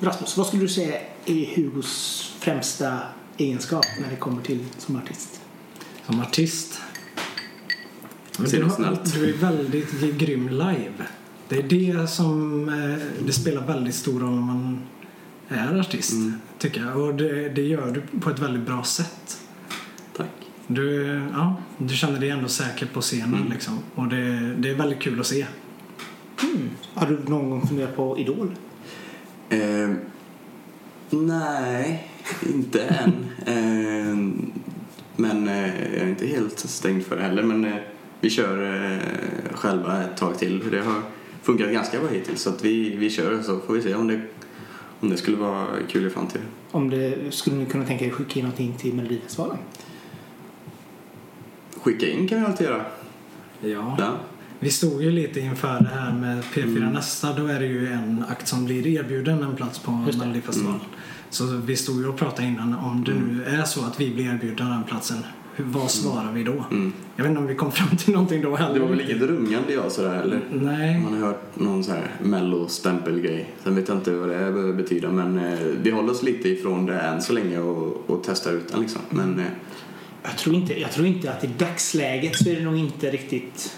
[0.00, 2.98] Rasmus, vad skulle du säga är Hugos främsta
[3.36, 5.40] egenskap när det kommer till som artist?
[6.08, 6.80] Som artist.
[8.38, 10.92] Men du, har, du är väldigt grym live.
[11.48, 14.78] Det är det som eh, det spelar väldigt stor roll om man
[15.48, 16.34] är artist, Mm.
[16.58, 16.96] tycker jag.
[16.96, 19.40] Och det, det gör du på ett väldigt bra sätt.
[20.16, 20.26] Tack.
[20.66, 23.52] Du, ja, du känner dig ändå säker på scenen Mm.
[23.52, 23.78] liksom.
[23.94, 25.46] Och det, det är väldigt kul att se.
[26.42, 26.70] Mm.
[26.94, 28.54] Har du någon gång funderat på Idol?
[29.48, 29.90] Eh,
[31.10, 32.08] nej,
[32.54, 33.26] inte än.
[33.46, 34.16] Eh,
[35.18, 37.42] men eh, jag är inte helt stängd för det heller.
[37.42, 37.74] Men eh,
[38.20, 38.98] vi kör eh,
[39.54, 40.70] själva ett tag till.
[40.70, 41.02] Det har
[41.42, 42.42] funkat ganska bra hittills.
[42.42, 44.20] Så att vi, vi kör så får vi se om det,
[45.00, 46.46] om det skulle vara kul i framtiden.
[46.70, 49.58] Om det, skulle ni kunna tänka er skicka in någonting till Melodifestivalen?
[51.82, 52.84] Skicka in kan vi alltid göra.
[53.60, 53.96] Ja.
[53.98, 54.16] Ja.
[54.60, 56.92] Vi stod ju lite inför det här med P4 Mm.
[56.92, 57.32] Nästa.
[57.32, 60.42] Då är det ju en akt som blir erbjuden en plats på Just det.
[61.30, 64.24] Så vi stod ju och pratade innan om det nu är så att vi blir
[64.34, 65.16] erbjudna den platsen.
[65.56, 66.64] hur- Vad svarar vi då?
[66.70, 66.92] Mm.
[67.16, 68.74] Jag vet inte om vi kom fram till någonting då heller.
[68.74, 70.40] Det var väl inget rungande jag sådär eller?
[70.52, 71.00] Nej.
[71.00, 73.50] Man har hört någon så här mello-stämpelgrej.
[73.64, 76.86] Sen vet jag inte vad det behöver betyda men eh, vi håller oss lite ifrån
[76.86, 79.00] det än så länge och, och testar ut den liksom.
[79.10, 79.44] Men eh,
[80.22, 83.76] Jag tror, inte, jag tror inte att i dagsläget så är det nog inte riktigt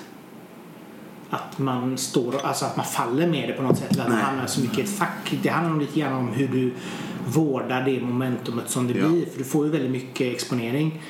[1.30, 4.00] att man står, alltså att man faller med det på något sätt.
[4.00, 5.38] Att man hamnar så mycket i ett fack.
[5.42, 6.72] Det handlar nog lite grann om hur du
[7.26, 9.08] vårdar det momentumet som det Ja.
[9.08, 9.26] blir.
[9.26, 11.02] För du får ju väldigt mycket exponering.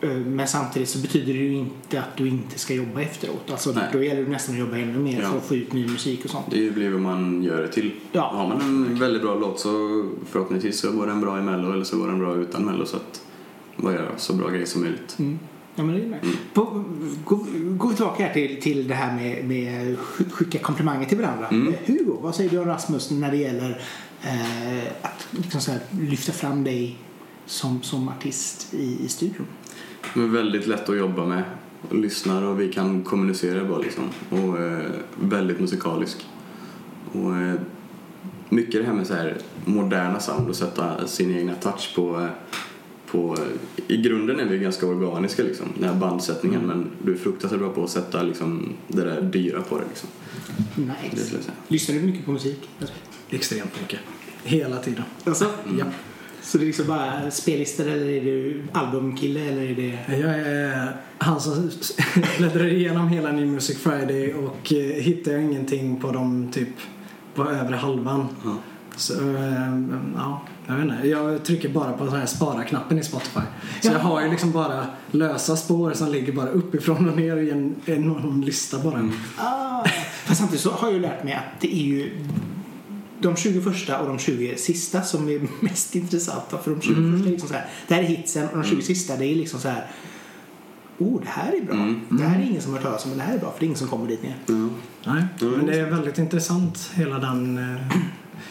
[0.00, 3.50] Eh, Men samtidigt så betyder det ju inte att du inte ska jobba efteråt.
[3.50, 3.84] Alltså Nej.
[3.92, 5.28] då gäller det nästan att jobba ännu mer Ja.
[5.30, 6.46] för att få ut ny musik och sånt.
[6.50, 7.92] det blir vad man gör det till.
[8.12, 8.20] Ja.
[8.34, 9.70] Har man en väldigt bra låt så
[10.30, 12.96] förhoppningsvis så går den bra i mello eller så går den bra utan mello så
[12.96, 13.22] att
[13.76, 15.16] bara göra så bra grejer som möjligt.
[15.18, 15.38] Mm.
[15.78, 16.20] Ja, men det är med.
[16.54, 16.84] På,
[17.24, 21.48] gå, gå tillbaka här till, till det här med, med sk- skicka komplimanger till varandra.
[21.48, 21.74] Mm.
[21.86, 23.80] Hugo, vad säger du om Rasmus när det gäller
[24.22, 26.98] eh, att liksom så här, lyfta fram dig
[27.46, 29.46] som, som artist i, i studion?
[30.14, 31.42] Men väldigt lätt att jobba med.
[31.90, 34.04] Lyssnar och vi kan kommunicera bra liksom.
[34.30, 34.78] Och eh,
[35.20, 36.26] väldigt musikalisk.
[37.12, 37.54] Och eh,
[38.48, 42.28] mycket det här med så här moderna sound och sätta sin egna touch på eh,
[43.06, 43.36] på,
[43.88, 47.70] I grunden är vi ganska organiska liksom, den här bandsättningen men du är fruktansvärt bra
[47.72, 50.08] på att sätta liksom, det där dyra på det liksom.
[50.74, 51.24] Det Nice.
[51.26, 51.40] säga.
[51.68, 52.68] Lyssnar du mycket på musik?
[53.30, 54.00] Extremt mycket.
[54.44, 55.04] Hela tiden.
[55.24, 55.78] Alltså, Mm.
[55.78, 55.84] Ja.
[56.42, 60.16] Så det är liksom bara spellistor eller är du albumkille eller är det...
[60.16, 61.70] Jag är han som
[62.38, 66.68] bläddrar igenom hela New Music Friday och eh, hittar jag ingenting på de typ
[67.34, 68.26] på övre halvan.
[68.44, 68.56] Ja.
[68.96, 69.80] Så, eh,
[70.16, 71.08] ja, jag vet inte.
[71.08, 73.40] Jag trycker bara på den här spara-knappen i Spotify.
[73.82, 73.92] Så Ja.
[73.92, 77.74] jag har ju liksom bara lösa spår som ligger bara uppifrån och ner i en
[77.86, 78.98] enorm lista bara.
[78.98, 79.12] Mm.
[79.38, 79.84] Ah.
[80.24, 82.26] Fast samtidigt så har jag ju lärt mig att det är ju
[83.20, 86.58] de 20 första och de 20 sista som är mest intressanta.
[86.58, 87.12] För de 20 Mm.
[87.12, 89.34] första är liksom så här, det här är hitsen och de 20 sista det är
[89.34, 89.86] liksom så här
[90.98, 91.74] Oh, det här är bra.
[91.74, 92.00] Mm.
[92.10, 93.60] Det här är ingen som har hört talas om, men det här är bra för
[93.60, 94.36] det är ingen som kommer dit ner.
[95.06, 97.96] Nej, men det är väldigt intressant hela den eh,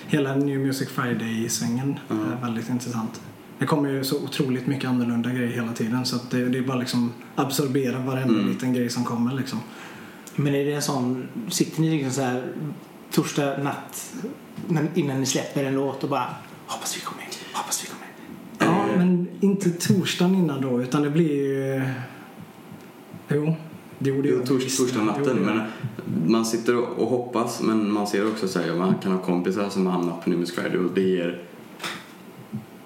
[0.08, 2.16] hela New Music Friday-svängen Ja.
[2.16, 3.22] är väldigt intressant.
[3.60, 6.62] Det kommer ju så otroligt mycket annorlunda grejer hela tiden så att det, det är
[6.62, 8.48] bara liksom absorbera varenda Mm.
[8.50, 9.60] liten grej som kommer liksom.
[10.36, 12.44] Men är det en sån, sitter ni liksom så här
[13.12, 14.14] torsdag natt
[14.96, 16.28] innan ni släpper en låt och bara
[16.68, 18.92] hoppas vi kommer in, hoppas vi kommer in.
[18.92, 21.84] Ja, men inte torsdagen innan då utan det blir ju...
[23.28, 23.56] Jo,
[24.00, 25.38] det gjorde Jo, jag tors, torsdag natten.
[25.38, 25.62] Men
[26.32, 29.70] man sitter och, och hoppas men man ser också så här, man kan ha kompisar
[29.70, 31.42] som har hamnat på Music Friday och det ger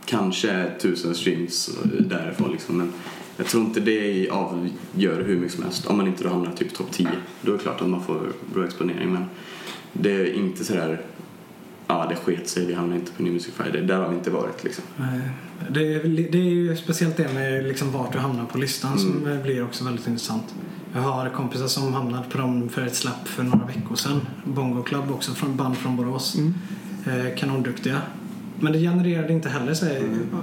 [0.06, 1.70] kanske tusen streams
[2.00, 2.78] därifrån liksom.
[2.78, 2.92] Men
[3.38, 5.86] Jag tror inte det avgör hur mycket som helst.
[5.88, 7.08] Om man inte då hamnar typ topp 10.
[7.42, 8.20] Då är det klart att man får
[8.54, 9.14] bra exponering.
[9.14, 9.26] Men
[9.94, 11.02] det är inte sådär,
[11.88, 13.82] ja det sket sig, vi hamnar inte på New Music Friday.
[13.82, 14.84] Där har vi inte varit liksom.
[15.70, 19.18] Det är, det är ju speciellt det med liksom vart du hamnar på listan som
[19.18, 19.38] Mm.
[19.38, 20.44] eh, blir också väldigt intressant.
[20.94, 24.22] Jag har kompisar som hamnade på dem för ett släpp för några veckor sedan.
[24.46, 26.36] Bongo Club också, från band från Borås.
[26.36, 26.54] Mm.
[27.08, 28.02] Eh, kanonduktiga.
[28.60, 29.86] Men det genererade inte heller så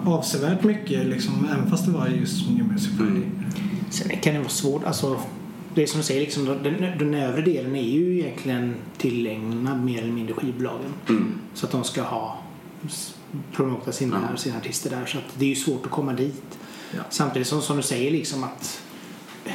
[0.04, 3.22] avsevärt mycket, liksom, även fast det var just New Music Friday.
[3.22, 3.30] Mm.
[3.90, 4.84] Sen kan det vara svårt.
[4.84, 5.20] Alltså,
[5.74, 10.02] det är som du säger, liksom, den, den övre delen är ju egentligen tillägnad mer
[10.02, 10.92] eller mindre skivbolagen.
[11.08, 11.34] Mm.
[11.54, 12.38] Så att de ska ha
[13.52, 14.36] promota sina, Ja.
[14.36, 15.06] sina artister där.
[15.06, 16.58] Så att det är ju svårt att komma dit.
[16.96, 17.02] Ja.
[17.10, 18.82] Samtidigt som, som du säger liksom att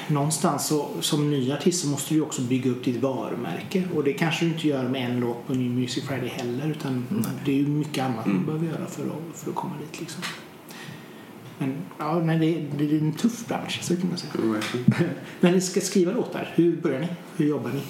[0.08, 3.84] någonstans så, som ny artist så måste du också bygga upp ditt varumärke.
[3.96, 6.68] Och det kanske du inte gör med en låt på New Music Friday heller.
[6.72, 7.06] Utan
[7.46, 8.46] det är ju mycket annat man Mm.
[8.46, 10.24] behöver göra för att, för att komma dit liksom.
[11.58, 14.32] Men ja, nej, det, det är en tuff bransch, så kan man säga.
[14.36, 14.86] Verkligen.
[15.40, 16.52] Men ni ska skriva låtar.
[16.56, 17.08] Hur börjar ni?
[17.38, 17.82] Hur jobbar ni?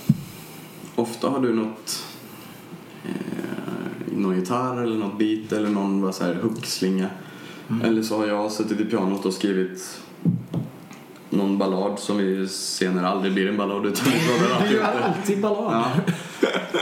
[0.95, 2.05] Ofta har du något,
[3.05, 3.11] eh,
[4.17, 7.09] någon gitarr eller något beat eller någon bara så här hookslinga.
[7.83, 10.01] Eller så har jag suttit i pianot och skrivit
[11.31, 15.83] någon ballad som vi senare aldrig blir en ballad utan vi pratar alltid alltid ballad.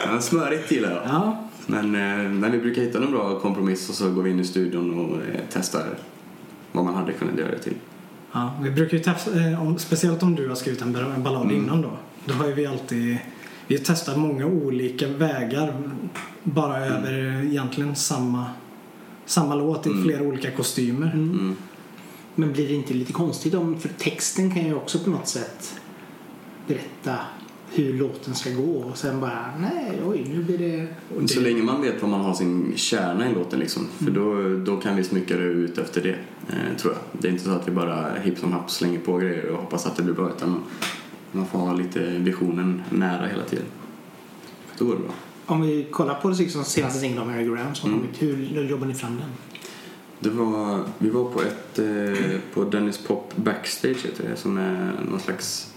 [0.05, 0.19] Ja.
[0.21, 1.01] Smörigt gillar jag.
[1.05, 1.45] Ja.
[1.65, 4.43] Men, eh, men vi brukar hitta någon bra kompromiss och så går vi in i
[4.45, 5.83] studion och eh, testar
[6.71, 7.73] vad man hade kunnat göra det till.
[8.31, 11.55] Ja, vi brukar ju testa, eh, speciellt om du har skrivit en, en ballad Mm.
[11.55, 11.91] innan då.
[12.25, 13.17] Då har vi alltid,
[13.67, 15.73] vi har testat många olika vägar
[16.43, 16.97] bara Mm.
[16.97, 18.45] över egentligen samma,
[19.25, 20.03] samma låt i Mm.
[20.03, 21.11] flera olika kostymer.
[22.35, 22.49] Mm.
[22.49, 25.79] Men blir det inte lite konstigt om, för texten kan ju också på något sätt
[26.67, 27.15] berätta
[27.71, 30.87] hur låten ska gå och sen bara nej, oj, nu blir det...
[31.17, 33.87] Men Så länge man vet vad man har sin kärna i låten liksom.
[33.97, 36.15] För då, då kan vi smycka det ut efter det,
[36.49, 37.01] eh, tror jag.
[37.21, 39.85] Det är inte så att vi bara hipp som happ slänger på grejer och hoppas
[39.85, 40.29] att det blir bra.
[40.29, 40.61] Utan man,
[41.31, 43.65] man får ha lite visionen nära hela tiden.
[44.77, 45.11] Då går det bra.
[45.45, 48.01] Om vi kollar på liksom senaste singeln av Mary Graham som Mm.
[48.01, 49.29] kommit, hur jobbar ni fram den?
[50.19, 54.91] Det var, vi var på ett, eh, på Dennis Pop Backstage heter det, som är
[55.09, 55.73] någon slags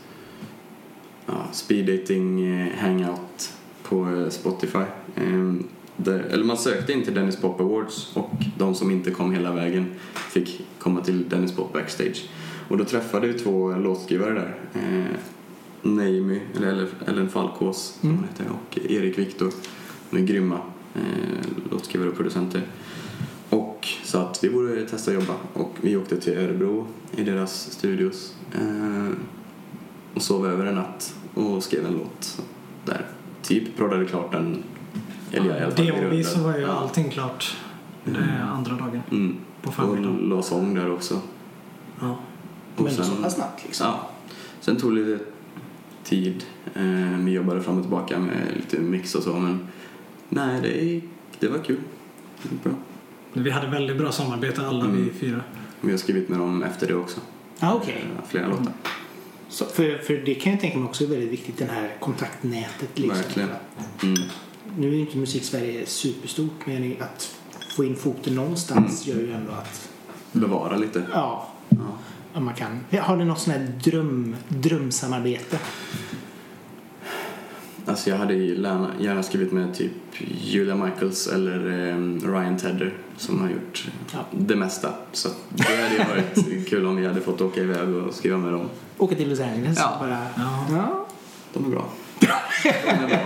[1.26, 3.52] ja, speed dating eh, hangout
[3.82, 4.78] på eh, Spotify.
[5.14, 5.52] Eh,
[5.96, 9.52] där, eller man sökte in till Dennis Pop Awards och de som inte kom hela
[9.52, 12.28] vägen fick komma till Dennis Pop Backstage.
[12.68, 14.58] Och då träffade vi två låtskrivare där.
[14.74, 15.16] Eh,
[15.82, 18.22] Naomi, eller Ellen- Falkås som Mm.
[18.24, 19.52] heter, och Erik Viktor.
[20.10, 20.58] De är grymma
[20.94, 22.62] eh, låtskrivare och producenter.
[24.12, 27.70] Och så att vi borde testa att jobba och vi åkte till Örebro i deras
[27.70, 29.08] studios eh,
[30.14, 32.42] och sov över en natt och skrev en låt
[32.84, 33.06] där.
[33.42, 34.62] Typ proddade klart den,
[35.30, 36.24] eller jag i alla fall.
[36.24, 36.68] så var ju Ja.
[36.72, 37.56] allting klart
[38.04, 39.36] det andra dagen Mm.
[39.62, 40.16] på Och förmiddagen.
[40.28, 41.20] la sång där också.
[42.00, 42.16] Ja.
[42.76, 43.86] Och Men sen- så pass snabbt liksom.
[43.86, 44.08] Ja.
[44.60, 45.24] Sen tog det lite
[46.04, 46.44] tid.
[46.74, 49.68] Eh, vi jobbade fram och tillbaka med lite mix och så men
[50.28, 51.00] nej, det,
[51.46, 51.80] det var kul.
[52.42, 52.72] Det gick bra.
[53.32, 55.04] Vi hade väldigt bra samarbete alla Mm.
[55.04, 55.40] vi fyra.
[55.80, 57.20] Vi har skrivit med dem efter det också.
[57.60, 58.04] Ah, okej.
[58.18, 58.72] Eh, Flera låtar.
[59.48, 62.98] Så för, för det kan jag tänka mig också är väldigt viktigt, det här kontaktnätet.
[62.98, 63.16] Liksom.
[63.22, 63.48] Verkligen.
[64.02, 64.14] Mm.
[64.78, 67.36] Nu är ju inte musik-Sverige superstort, men att
[67.76, 69.18] få in foten någonstans Mm.
[69.18, 69.88] gör ju ändå att,
[70.32, 71.02] Bevara lite.
[71.12, 71.76] ja, Ja.
[72.34, 72.80] om man kan.
[73.00, 75.58] Har ni något sånt här dröm, drömsamarbete?
[77.86, 78.54] Alltså jag hade ju
[78.98, 79.92] gärna, skrivit med typ
[80.40, 81.96] Julia Michaels eller eh,
[82.32, 84.18] Ryan Tedder som har gjort Ja.
[84.30, 84.88] det mesta.
[85.12, 88.52] Så det hade ju varit kul om vi hade fått åka iväg och skriva med
[88.52, 88.68] dem.
[88.98, 89.96] Åka till Los Angeles Ja.
[90.00, 90.18] bara...
[90.36, 90.66] Ja.
[90.76, 91.06] Ja.
[91.52, 91.84] De är bra.
[92.18, 92.28] De
[93.04, 93.18] är bra.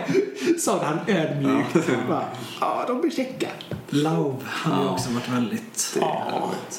[0.58, 1.88] Sa han ödmjukt.
[2.08, 2.24] Bara,
[2.60, 3.48] ja, de blir käcka.
[3.90, 4.92] Love hade ju Ja.
[4.92, 5.98] också varit väldigt...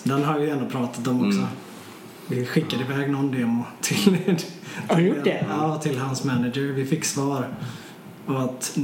[0.03, 1.37] Den har vi ändå pratat om också.
[1.39, 1.49] Mm.
[2.27, 4.17] Vi skickade iväg någon demo till,
[4.97, 5.45] gjort det?
[5.49, 6.61] Ja, till hans manager.
[6.61, 7.47] Vi fick svar.
[8.25, 8.77] Och att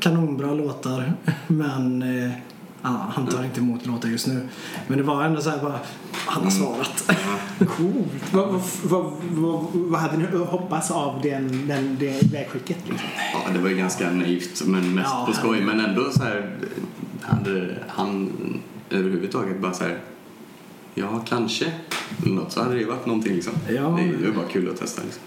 [0.00, 1.12] kanonbra låtar,
[1.46, 2.30] men eh,
[2.82, 4.48] ja, han tar inte emot låtar just nu.
[4.86, 5.80] Men det var ändå så här bara,
[6.12, 7.10] han har svarat.
[7.58, 8.32] Coolt.
[8.32, 12.78] Vad, vad, vad, vad, vad hade ni hoppats av den, den, det vägskicket?
[12.88, 13.08] Liksom?
[13.32, 15.60] Ja, det var ju ganska naivt men mest Ja, på skoj.
[15.60, 16.56] Men ändå så här,
[17.22, 18.30] hade han
[18.90, 19.98] överhuvudtaget bara så här,
[20.98, 21.72] ja kanske,
[22.26, 23.52] något så hade det ju varit någonting liksom.
[23.68, 23.74] Ja.
[23.82, 25.22] Det är ju bara kul att testa liksom.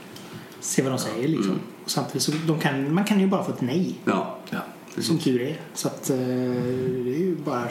[0.59, 1.51] Se vad de säger liksom.
[1.51, 1.59] Mm.
[1.85, 3.95] Och samtidigt så de kan, man kan ju bara få ett nej.
[4.05, 4.59] Ja, Ja.
[4.97, 5.57] Som tur är.
[5.73, 7.69] Så att eh, det är ju bara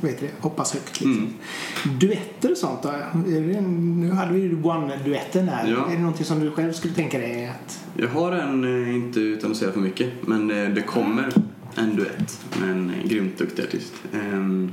[0.00, 1.00] vad heter det, hoppas högt.
[1.00, 1.12] Liksom.
[1.84, 1.98] Mm.
[1.98, 2.88] Duetter och sånt då?
[2.88, 5.70] Är det, en- nu hade vi ju One-duetten där.
[5.76, 5.86] Ja.
[5.90, 7.80] Är det någonting som du själv skulle tänka dig att...
[7.96, 11.32] Jag har en, eh, inte utan att säga för mycket, men eh, det kommer
[11.76, 13.92] en duett med en eh, grymt duktig artist.
[14.14, 14.72] ehm,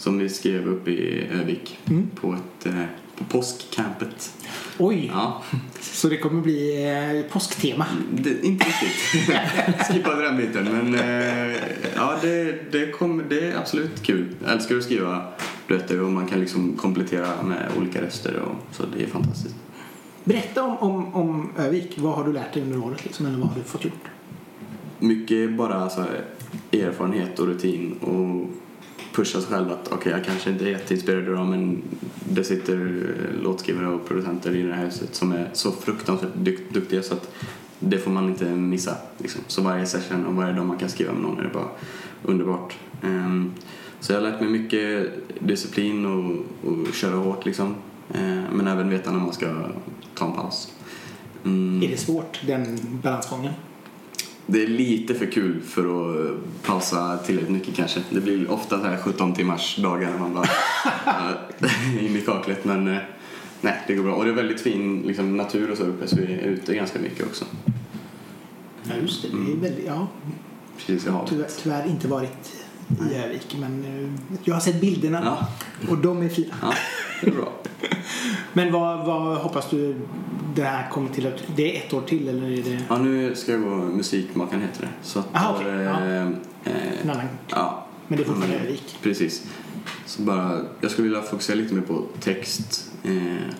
[0.00, 2.08] Som vi skrev upp i Övik Mm.
[2.20, 2.84] på ett, eh,
[3.18, 4.34] på påskcampet.
[4.78, 5.42] Oj, Ja,
[5.80, 6.86] så det kommer bli
[7.26, 7.86] eh, påsktema.
[8.12, 9.36] det, inte riktigt.
[9.92, 10.64] Skippade den biten.
[10.64, 11.56] Men eh,
[11.96, 14.26] ja, det, det, kom, det är absolut kul.
[14.44, 15.22] Jag älskar att skriva
[15.68, 18.34] duetter och man kan liksom komplettera med olika röster.
[18.38, 19.54] Och, så det är fantastiskt.
[20.24, 21.94] Berätta om, om, om Övik.
[21.98, 24.04] Vad har du lärt dig under året liksom, eller vad har du fått gjort?
[24.98, 26.24] Mycket bara så här,
[26.72, 28.50] erfarenhet och rutin och
[29.12, 31.82] pusha sig själv att okej, okay, jag kanske inte är jätteinspirerad idag men
[32.28, 33.04] det sitter
[33.42, 37.34] låtskrivare och producenter i det här huset som är så fruktansvärt dyk- duktiga så att
[37.78, 38.96] det får man inte missa.
[39.18, 39.40] Liksom.
[39.46, 41.68] Så varje session och varje dag man kan skriva med någon är det bara
[42.22, 42.76] underbart.
[43.02, 43.52] Um,
[44.00, 46.34] så jag har lärt mig mycket disciplin och,
[46.70, 47.74] och köra hårt liksom.
[48.14, 49.46] Uh, men även veta när man ska
[50.14, 50.72] ta en paus.
[51.44, 51.82] Mm.
[51.82, 53.52] Är det svårt, den balansgången?
[54.52, 58.00] Det är lite för kul för att pausa tillräckligt mycket kanske.
[58.10, 60.48] Det blir ofta så här 17 timmars dagar när man bara
[61.62, 62.98] äh, in i kaklet men eh,
[63.60, 64.14] nej, det går bra.
[64.14, 66.98] Och det är väldigt fin liksom, natur och så uppe så vi är ute ganska
[66.98, 67.44] mycket också.
[68.82, 69.28] Ja, just det.
[69.28, 70.08] Det är väldigt, ja,
[70.78, 71.30] Precis i havet.
[71.30, 72.52] tyvärr, tyvärr inte varit
[73.10, 75.48] i Övik, men eh, jag har sett bilderna Ja,
[75.90, 76.54] och de är fina.
[76.62, 76.74] ja,
[77.20, 77.52] det är bra.
[78.52, 79.94] Men vad, vad hoppas du
[80.54, 81.42] det här kommer till att...
[81.56, 84.80] Det är ett år till eller är det Ja, nu ska jag gå musikmakaren heter
[84.82, 84.88] det.
[85.02, 86.00] Så att Aha, okej, är ja.
[86.00, 86.16] det,
[86.64, 87.24] eh, en annan?
[87.48, 88.66] ja, Men det är fortfarande Mm.
[88.68, 88.98] Övik.
[89.02, 89.46] Precis.
[90.06, 93.54] Så bara, jag skulle vilja fokusera lite mer på text eh,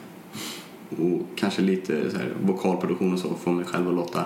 [0.98, 4.24] och kanske lite så här, vokalproduktion och så, få mig själv att låta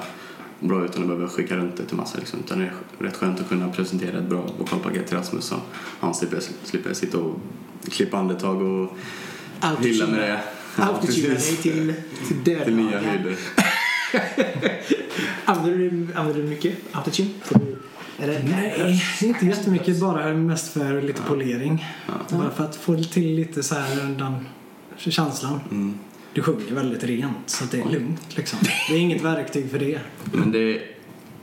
[0.69, 2.19] bra utan att behöva skicka runt det till massa.
[2.19, 2.41] Liksom.
[2.45, 2.73] Utan det är
[3.05, 5.57] rätt skönt att kunna presentera ett bra vokalpaket till Rasmus så
[6.01, 7.41] han slipper, slipper sitta och
[7.91, 8.97] klippa andetag och
[9.81, 10.41] hylla med det.
[10.77, 11.95] Ja, Autotuna dig till,
[12.45, 13.37] till Till nya höjder.
[15.45, 17.31] Använder du, använder du mycket autotune?
[18.19, 20.01] Eller, Nej, inte jättemycket.
[20.01, 21.87] Bara mest för lite polering.
[22.31, 24.47] Bara för att få till lite så här den
[24.97, 25.61] känslan.
[25.71, 25.99] Mm.
[26.35, 28.59] Du sjunger väldigt rent så det är lugnt liksom.
[28.89, 30.01] Det är inget verktyg för det.
[30.33, 30.81] Men det,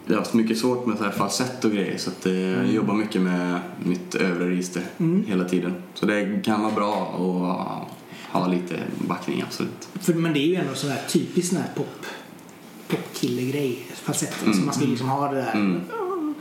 [0.06, 2.74] det har så mycket svårt med så här falsett och grejer så att eh, jag
[2.74, 4.84] jobbar mycket med mitt övre register
[5.28, 5.74] hela tiden.
[5.94, 9.90] Så det kan vara bra att ha lite backning, absolut.
[10.02, 12.06] För, men det är ju ändå sån här typisk sån här pop,
[12.88, 13.88] popkille-grej.
[13.94, 14.54] Falsetten.
[14.54, 15.54] Så man ska liksom ha det där.
[15.54, 15.82] Mm.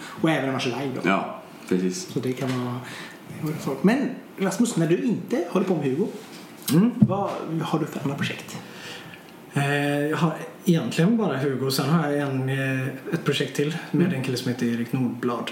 [0.03, 1.09] Och även när man kör live då.
[1.09, 2.09] Ja, precis.
[2.12, 2.80] Så det kan vara...
[3.82, 6.07] Men Rasmus, när du inte håller på med Hugo.
[6.72, 6.90] Mm.
[6.98, 7.30] Vad
[7.62, 8.56] har du för andra projekt?
[9.52, 11.70] Eh, Jag har egentligen bara Hugo.
[11.70, 15.50] Sen har jag en, eh, ett projekt till med en kille som heter Erik Nordblad.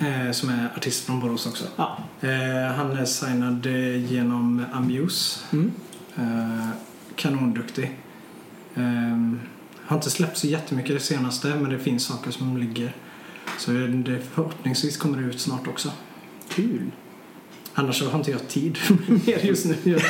[0.00, 1.64] eh, Som är artist från Borås också.
[1.76, 1.98] Ja.
[2.76, 3.66] Han är signad
[4.10, 5.40] genom Amuse.
[5.52, 5.72] Mm.
[7.16, 7.98] Kanonduktig.
[8.74, 8.82] Eh,
[9.86, 12.92] har inte släppt så jättemycket det senaste men det finns saker som ligger.
[13.58, 15.90] Så det förhoppningsvis kommer det ut snart också.
[16.48, 16.90] Kul.
[17.74, 18.78] Annars så har inte jag tid
[19.26, 19.76] mer just nu.
[19.84, 20.00] Jag,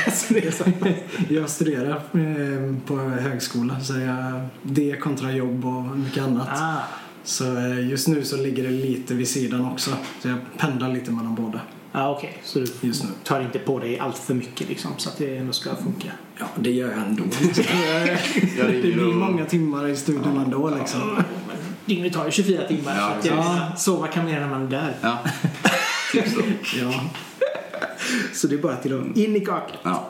[1.28, 6.48] jag studerar eh, på högskola så jag, det kontra jobb och mycket annat.
[6.50, 6.76] Ah.
[7.24, 9.90] Så eh, just nu så ligger det lite vid sidan också.
[10.22, 11.60] Så jag pendlar lite mellan båda.
[11.92, 13.10] Ah, Okej, så du Just nu.
[13.24, 16.08] tar inte på dig allt för mycket liksom, så att det ändå ska funka?
[16.38, 17.22] Ja, det gör jag ändå.
[18.56, 21.00] Det blir många timmar i studion ändå liksom.
[21.86, 23.72] Dygnet tar ju 24 timmar Ja, så att jag, ja.
[23.76, 24.94] sova kan man göra när man är där.
[25.00, 25.18] Ja.
[26.80, 26.94] Ja.
[28.32, 29.80] Så det är bara till att in i kaklet.
[29.84, 30.08] Ja.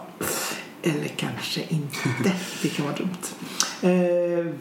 [0.83, 2.33] Eller kanske inte.
[2.63, 3.19] Det kan vara dumt.
[3.83, 4.53] Eh,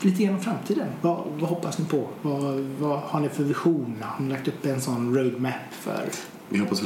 [0.00, 0.88] lite grann om framtiden.
[1.00, 2.08] Vad, vad hoppas ni på?
[2.22, 3.96] Vad, vad har ni för vision?
[4.00, 6.04] Har ni lagt upp en sån roadmap för?
[6.48, 6.82] Vi hoppas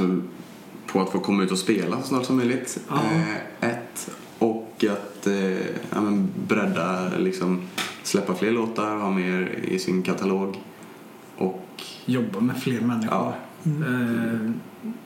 [0.86, 2.80] på att få komma ut och spela så snart som möjligt.
[2.88, 3.00] Ja.
[3.60, 4.10] Eh, ett.
[4.38, 7.62] Och att eh, ja, men bredda, liksom,
[8.02, 10.56] släppa fler låtar, ha mer i sin katalog.
[11.36, 11.60] Och
[12.04, 13.14] Jobba med fler människor.
[13.14, 13.34] ja,
[13.66, 14.50] Eh,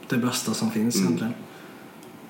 [0.08, 1.06] det bästa som finns Mm.
[1.06, 1.34] egentligen.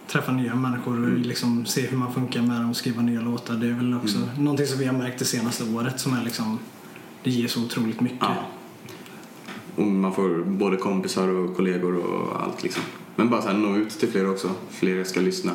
[0.07, 3.55] Träffa nya människor och liksom se hur man funkar med dem och skriva nya låtar.
[3.55, 4.29] Det är väl också Mm.
[4.45, 6.59] någonting som vi har märkt det senaste året som är liksom
[7.23, 8.19] det ger så otroligt mycket.
[8.21, 8.35] ja.
[9.77, 12.83] Och man får både kompisar och kollegor och allt liksom.
[13.17, 14.51] Men bara så här, nå ut till fler också.
[14.71, 15.53] Fler ska lyssna.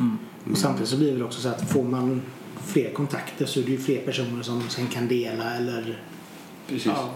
[0.00, 0.18] Mm.
[0.52, 2.22] Och samtidigt så blir det också så att får man
[2.66, 6.02] fler kontakter så är det ju fler personer som sen kan dela eller
[6.70, 6.86] Precis.
[6.86, 7.10] ja,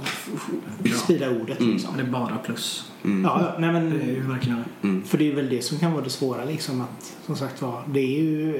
[1.05, 1.73] sprida ordet Mm.
[1.73, 1.97] liksom.
[1.97, 2.93] Det är bara plus.
[3.05, 3.25] Mm.
[3.25, 4.65] Ja, nej men Det är ju verkligen.
[4.83, 5.03] Mm.
[5.05, 7.83] För det är väl det som kan vara det svåra liksom att som sagt var
[7.87, 8.55] det är ju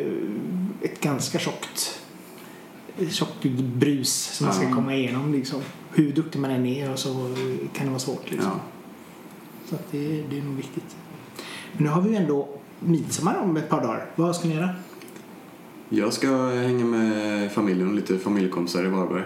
[0.83, 2.01] ett ganska tjockt
[3.11, 5.61] tjockt brus som man ska komma igenom liksom.
[5.93, 7.35] Hur duktig man än är och så
[7.73, 8.51] kan det vara svårt liksom.
[8.55, 8.61] Ja.
[9.69, 10.97] Så att det, det är nog viktigt.
[11.73, 12.49] Men nu har vi ju ändå
[12.81, 14.07] midsommar om ett par dagar.
[14.17, 14.71] Vad ska ni göra?
[15.89, 19.23] Jag ska hänga med familjen och lite familjekompisar i Varberg.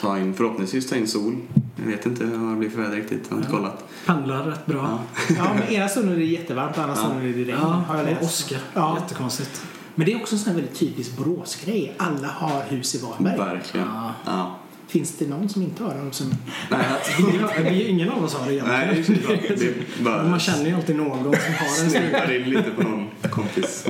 [0.00, 1.36] Ta in, förhoppningsvis ta in sol
[1.76, 3.22] Jag vet inte vad det blir för väder riktigt.
[3.28, 3.84] Jag har inte kollat.
[4.06, 4.98] Pendlar rätt bra.
[5.38, 7.50] Ja, men ena stunden är det jättevarmt, andra stunden är det regn.
[7.50, 7.56] Ja,
[7.88, 8.22] har jag och läst.
[8.22, 8.56] åska.
[8.74, 8.98] Ja.
[9.02, 9.62] Jättekonstigt.
[9.94, 11.94] Men det är också en sån här väldigt typisk Boråsgrej.
[11.96, 13.38] Alla har hus i Varberg.
[13.38, 13.86] Verkligen.
[13.86, 14.14] Ja.
[14.26, 14.58] Ja.
[14.88, 16.12] Finns det någon som inte har dem?
[16.12, 16.34] Som...
[16.70, 16.86] Nej,
[17.18, 19.22] Ingen, ingen av oss har det egentligen.
[19.28, 22.70] Nej, det är bara Man känner ju alltid någon som har en sneglar in lite
[22.70, 23.86] på någon kompis.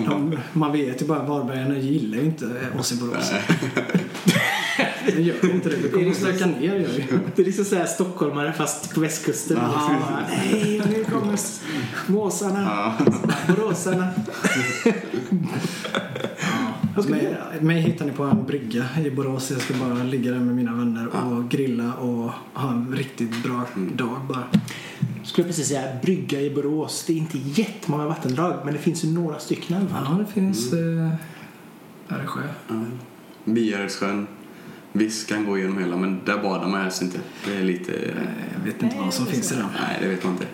[0.53, 2.47] man vet ju bara att Varbergarna gillar ju inte
[2.79, 3.33] oss i Borås.
[5.17, 5.77] Det gör ju inte det.
[5.77, 7.05] Vi kommer stöka ner gör ju.
[7.37, 9.57] Det är liksom så här stockholmare fast på västkusten.
[9.57, 9.97] Liksom.
[10.01, 11.39] bara, Nej, nu kommer
[12.07, 12.95] måsarna.
[13.49, 14.09] Boråsarna.
[17.61, 19.51] Mig, hittar ni på en brygga i Borås.
[19.51, 23.65] Jag ska bara ligga där med mina vänner och grilla och ha en riktigt bra
[23.95, 24.45] dag bara.
[25.25, 27.05] Skulle jag precis säga, brygga i Borås.
[27.07, 30.05] Det är inte jättemånga vattendrag, men det finns ju några stycken i alla fall.
[30.11, 30.73] Ja, det finns...
[30.73, 31.09] Eh,
[32.09, 32.43] här är sjö.
[33.45, 34.27] Bierödssjön.
[34.93, 37.19] Visst kan gå igenom hela, men där badar man helst inte.
[37.47, 37.93] Det är lite...
[38.59, 39.67] Jag vet inte vad som finns i den.
[39.81, 40.47] Nej, det vet man inte.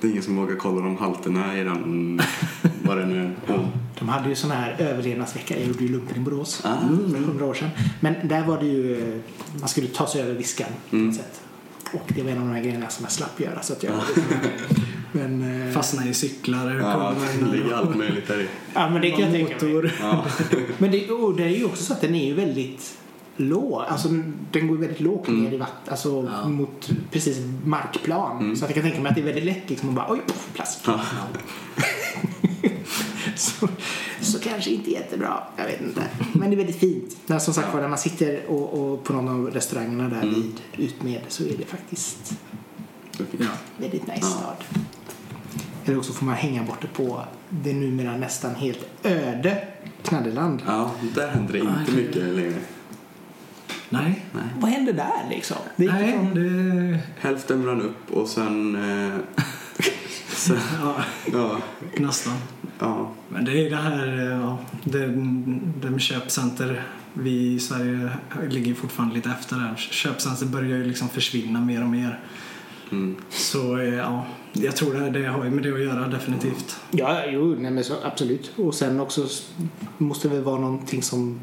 [0.00, 2.20] Det är ingen som vågar kolla de halterna i den,
[2.82, 3.32] vad det nu är.
[3.46, 3.68] Ja.
[3.98, 5.58] De hade ju sån här överlevnadsvecka.
[5.58, 6.76] Jag gjorde ju lumpen i Borås Ah.
[7.10, 7.68] för hundra år sedan.
[8.00, 9.20] Men där var det ju, eh,
[9.60, 11.06] man skulle ta sig över Viskan på Mm.
[11.08, 11.40] något sätt.
[11.92, 13.62] Och det var en av de här grejerna som jag slapp göra.
[13.62, 13.92] Så att jag,
[15.12, 16.70] men, eh, Fastna i cyklar.
[16.74, 17.14] Ja,
[17.52, 18.46] ligger allt möjligt där i.
[18.74, 19.74] ja, men det kan jag tänka mig.
[19.74, 19.92] motor.
[20.00, 20.24] Ja.
[20.78, 22.96] Men det, och det är ju också så att den är ju väldigt
[23.40, 23.82] låg.
[23.88, 24.08] Alltså
[24.52, 25.90] den går väldigt lågt ner i vatten.
[25.90, 26.48] Alltså Ja.
[26.48, 28.56] mot precis markplan.
[28.56, 30.20] Så att jag kan tänka mig att det är väldigt lätt liksom att bara oj,
[30.26, 30.80] poff, plast.
[30.86, 31.00] Ja.
[33.36, 33.68] så,
[34.20, 35.42] så kanske inte jättebra.
[35.56, 36.02] Jag vet inte.
[36.32, 37.16] Men det är väldigt fint.
[37.26, 40.60] När, som sagt var, när man sitter och, och på någon av restaurangerna där vid
[40.86, 42.32] Utmed så är det faktiskt
[43.38, 43.46] Ja.
[43.76, 44.26] väldigt nice Ja.
[44.26, 44.56] stad.
[45.84, 49.68] Eller också får man hänga borta på det numera nästan helt öde
[50.02, 50.62] Knaddeland.
[50.66, 52.54] ja, där händer det inte mycket längre.
[53.92, 54.24] Nej.
[54.58, 55.56] Vad hände där liksom?
[55.76, 56.98] Det gick Nej, ifrån- det...
[57.20, 58.74] Hälften brann upp och sen...
[58.74, 59.14] Eh,
[60.28, 60.94] sen Ja,
[61.32, 61.58] ja,
[61.96, 62.34] nästan.
[62.78, 63.10] ja.
[63.28, 65.06] Men det är det här, eh, ja, det,
[65.80, 66.82] det med köpcenter.
[67.12, 68.10] Vi i Sverige
[68.50, 69.74] ligger fortfarande lite efter där.
[69.76, 72.20] Köpcenter börjar ju liksom försvinna mer och mer.
[72.90, 73.16] Mm.
[73.30, 76.80] Så eh, ja, jag tror det, det har ju med det att göra definitivt.
[76.90, 78.52] Ja, jo, nej, men så, absolut.
[78.56, 79.26] Och sen också
[79.98, 81.40] måste det vara någonting som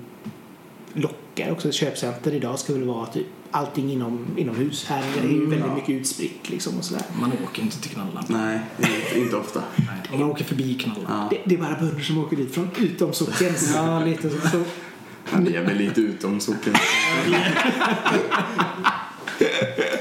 [0.94, 1.18] lockar
[1.52, 1.68] också.
[1.70, 4.86] Ett köpcenter idag ska väl vara typ allting inom, inomhus.
[4.86, 5.76] Här är det ju Mm, väldigt ja.
[5.76, 7.04] mycket utspritt liksom och sådär.
[7.20, 8.24] Man åker inte till Knallan.
[8.28, 9.64] Nej, inte, inte ofta.
[9.76, 11.04] Nej, och man åker förbi Knallan.
[11.08, 11.28] Ja.
[11.30, 13.54] Det, det är bara bönder som åker dit från utom socken.
[13.74, 14.50] Ja, lite så.
[14.50, 14.64] så.
[15.40, 16.74] Det är väl lite utom socken.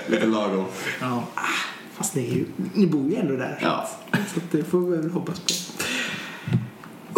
[0.06, 0.64] lite lagom.
[1.00, 1.24] Ja.
[1.94, 3.58] Fast det är ju, ni bor ju ändå där.
[3.62, 3.88] Ja.
[4.34, 5.52] Så det får vi väl hoppas på.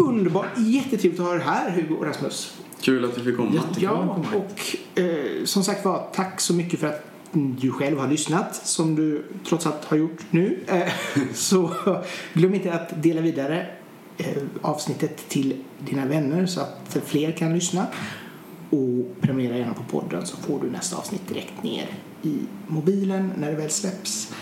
[0.03, 0.47] Underbart.
[0.57, 2.55] Jättetrevligt att ha er här Hugo och Rasmus.
[2.81, 3.55] Kul att vi fick komma.
[3.55, 8.09] Jätte- Ja, och eh, som sagt var, tack så mycket för att du själv har
[8.09, 10.59] lyssnat, som du trots allt har gjort nu.
[10.67, 10.93] Eh,
[11.35, 11.71] så
[12.33, 13.67] glöm inte att dela vidare
[14.19, 14.27] eh,
[14.63, 17.87] avsnittet till dina vänner så att fler kan lyssna.
[18.71, 21.87] Och prenumerera gärna på podden så får du nästa avsnitt direkt ner
[22.23, 24.33] i mobilen när det väl släpps.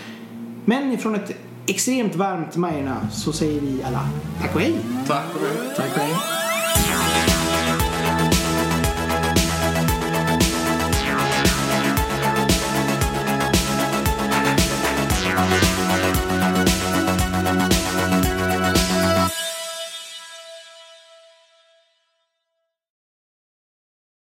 [0.65, 1.31] Men ifrån ett
[1.67, 4.09] extremt varmt Majorna så säger vi alla
[4.41, 4.73] tack och hej!
[5.07, 5.69] Tack och hej.
[5.75, 6.13] Tack och hej.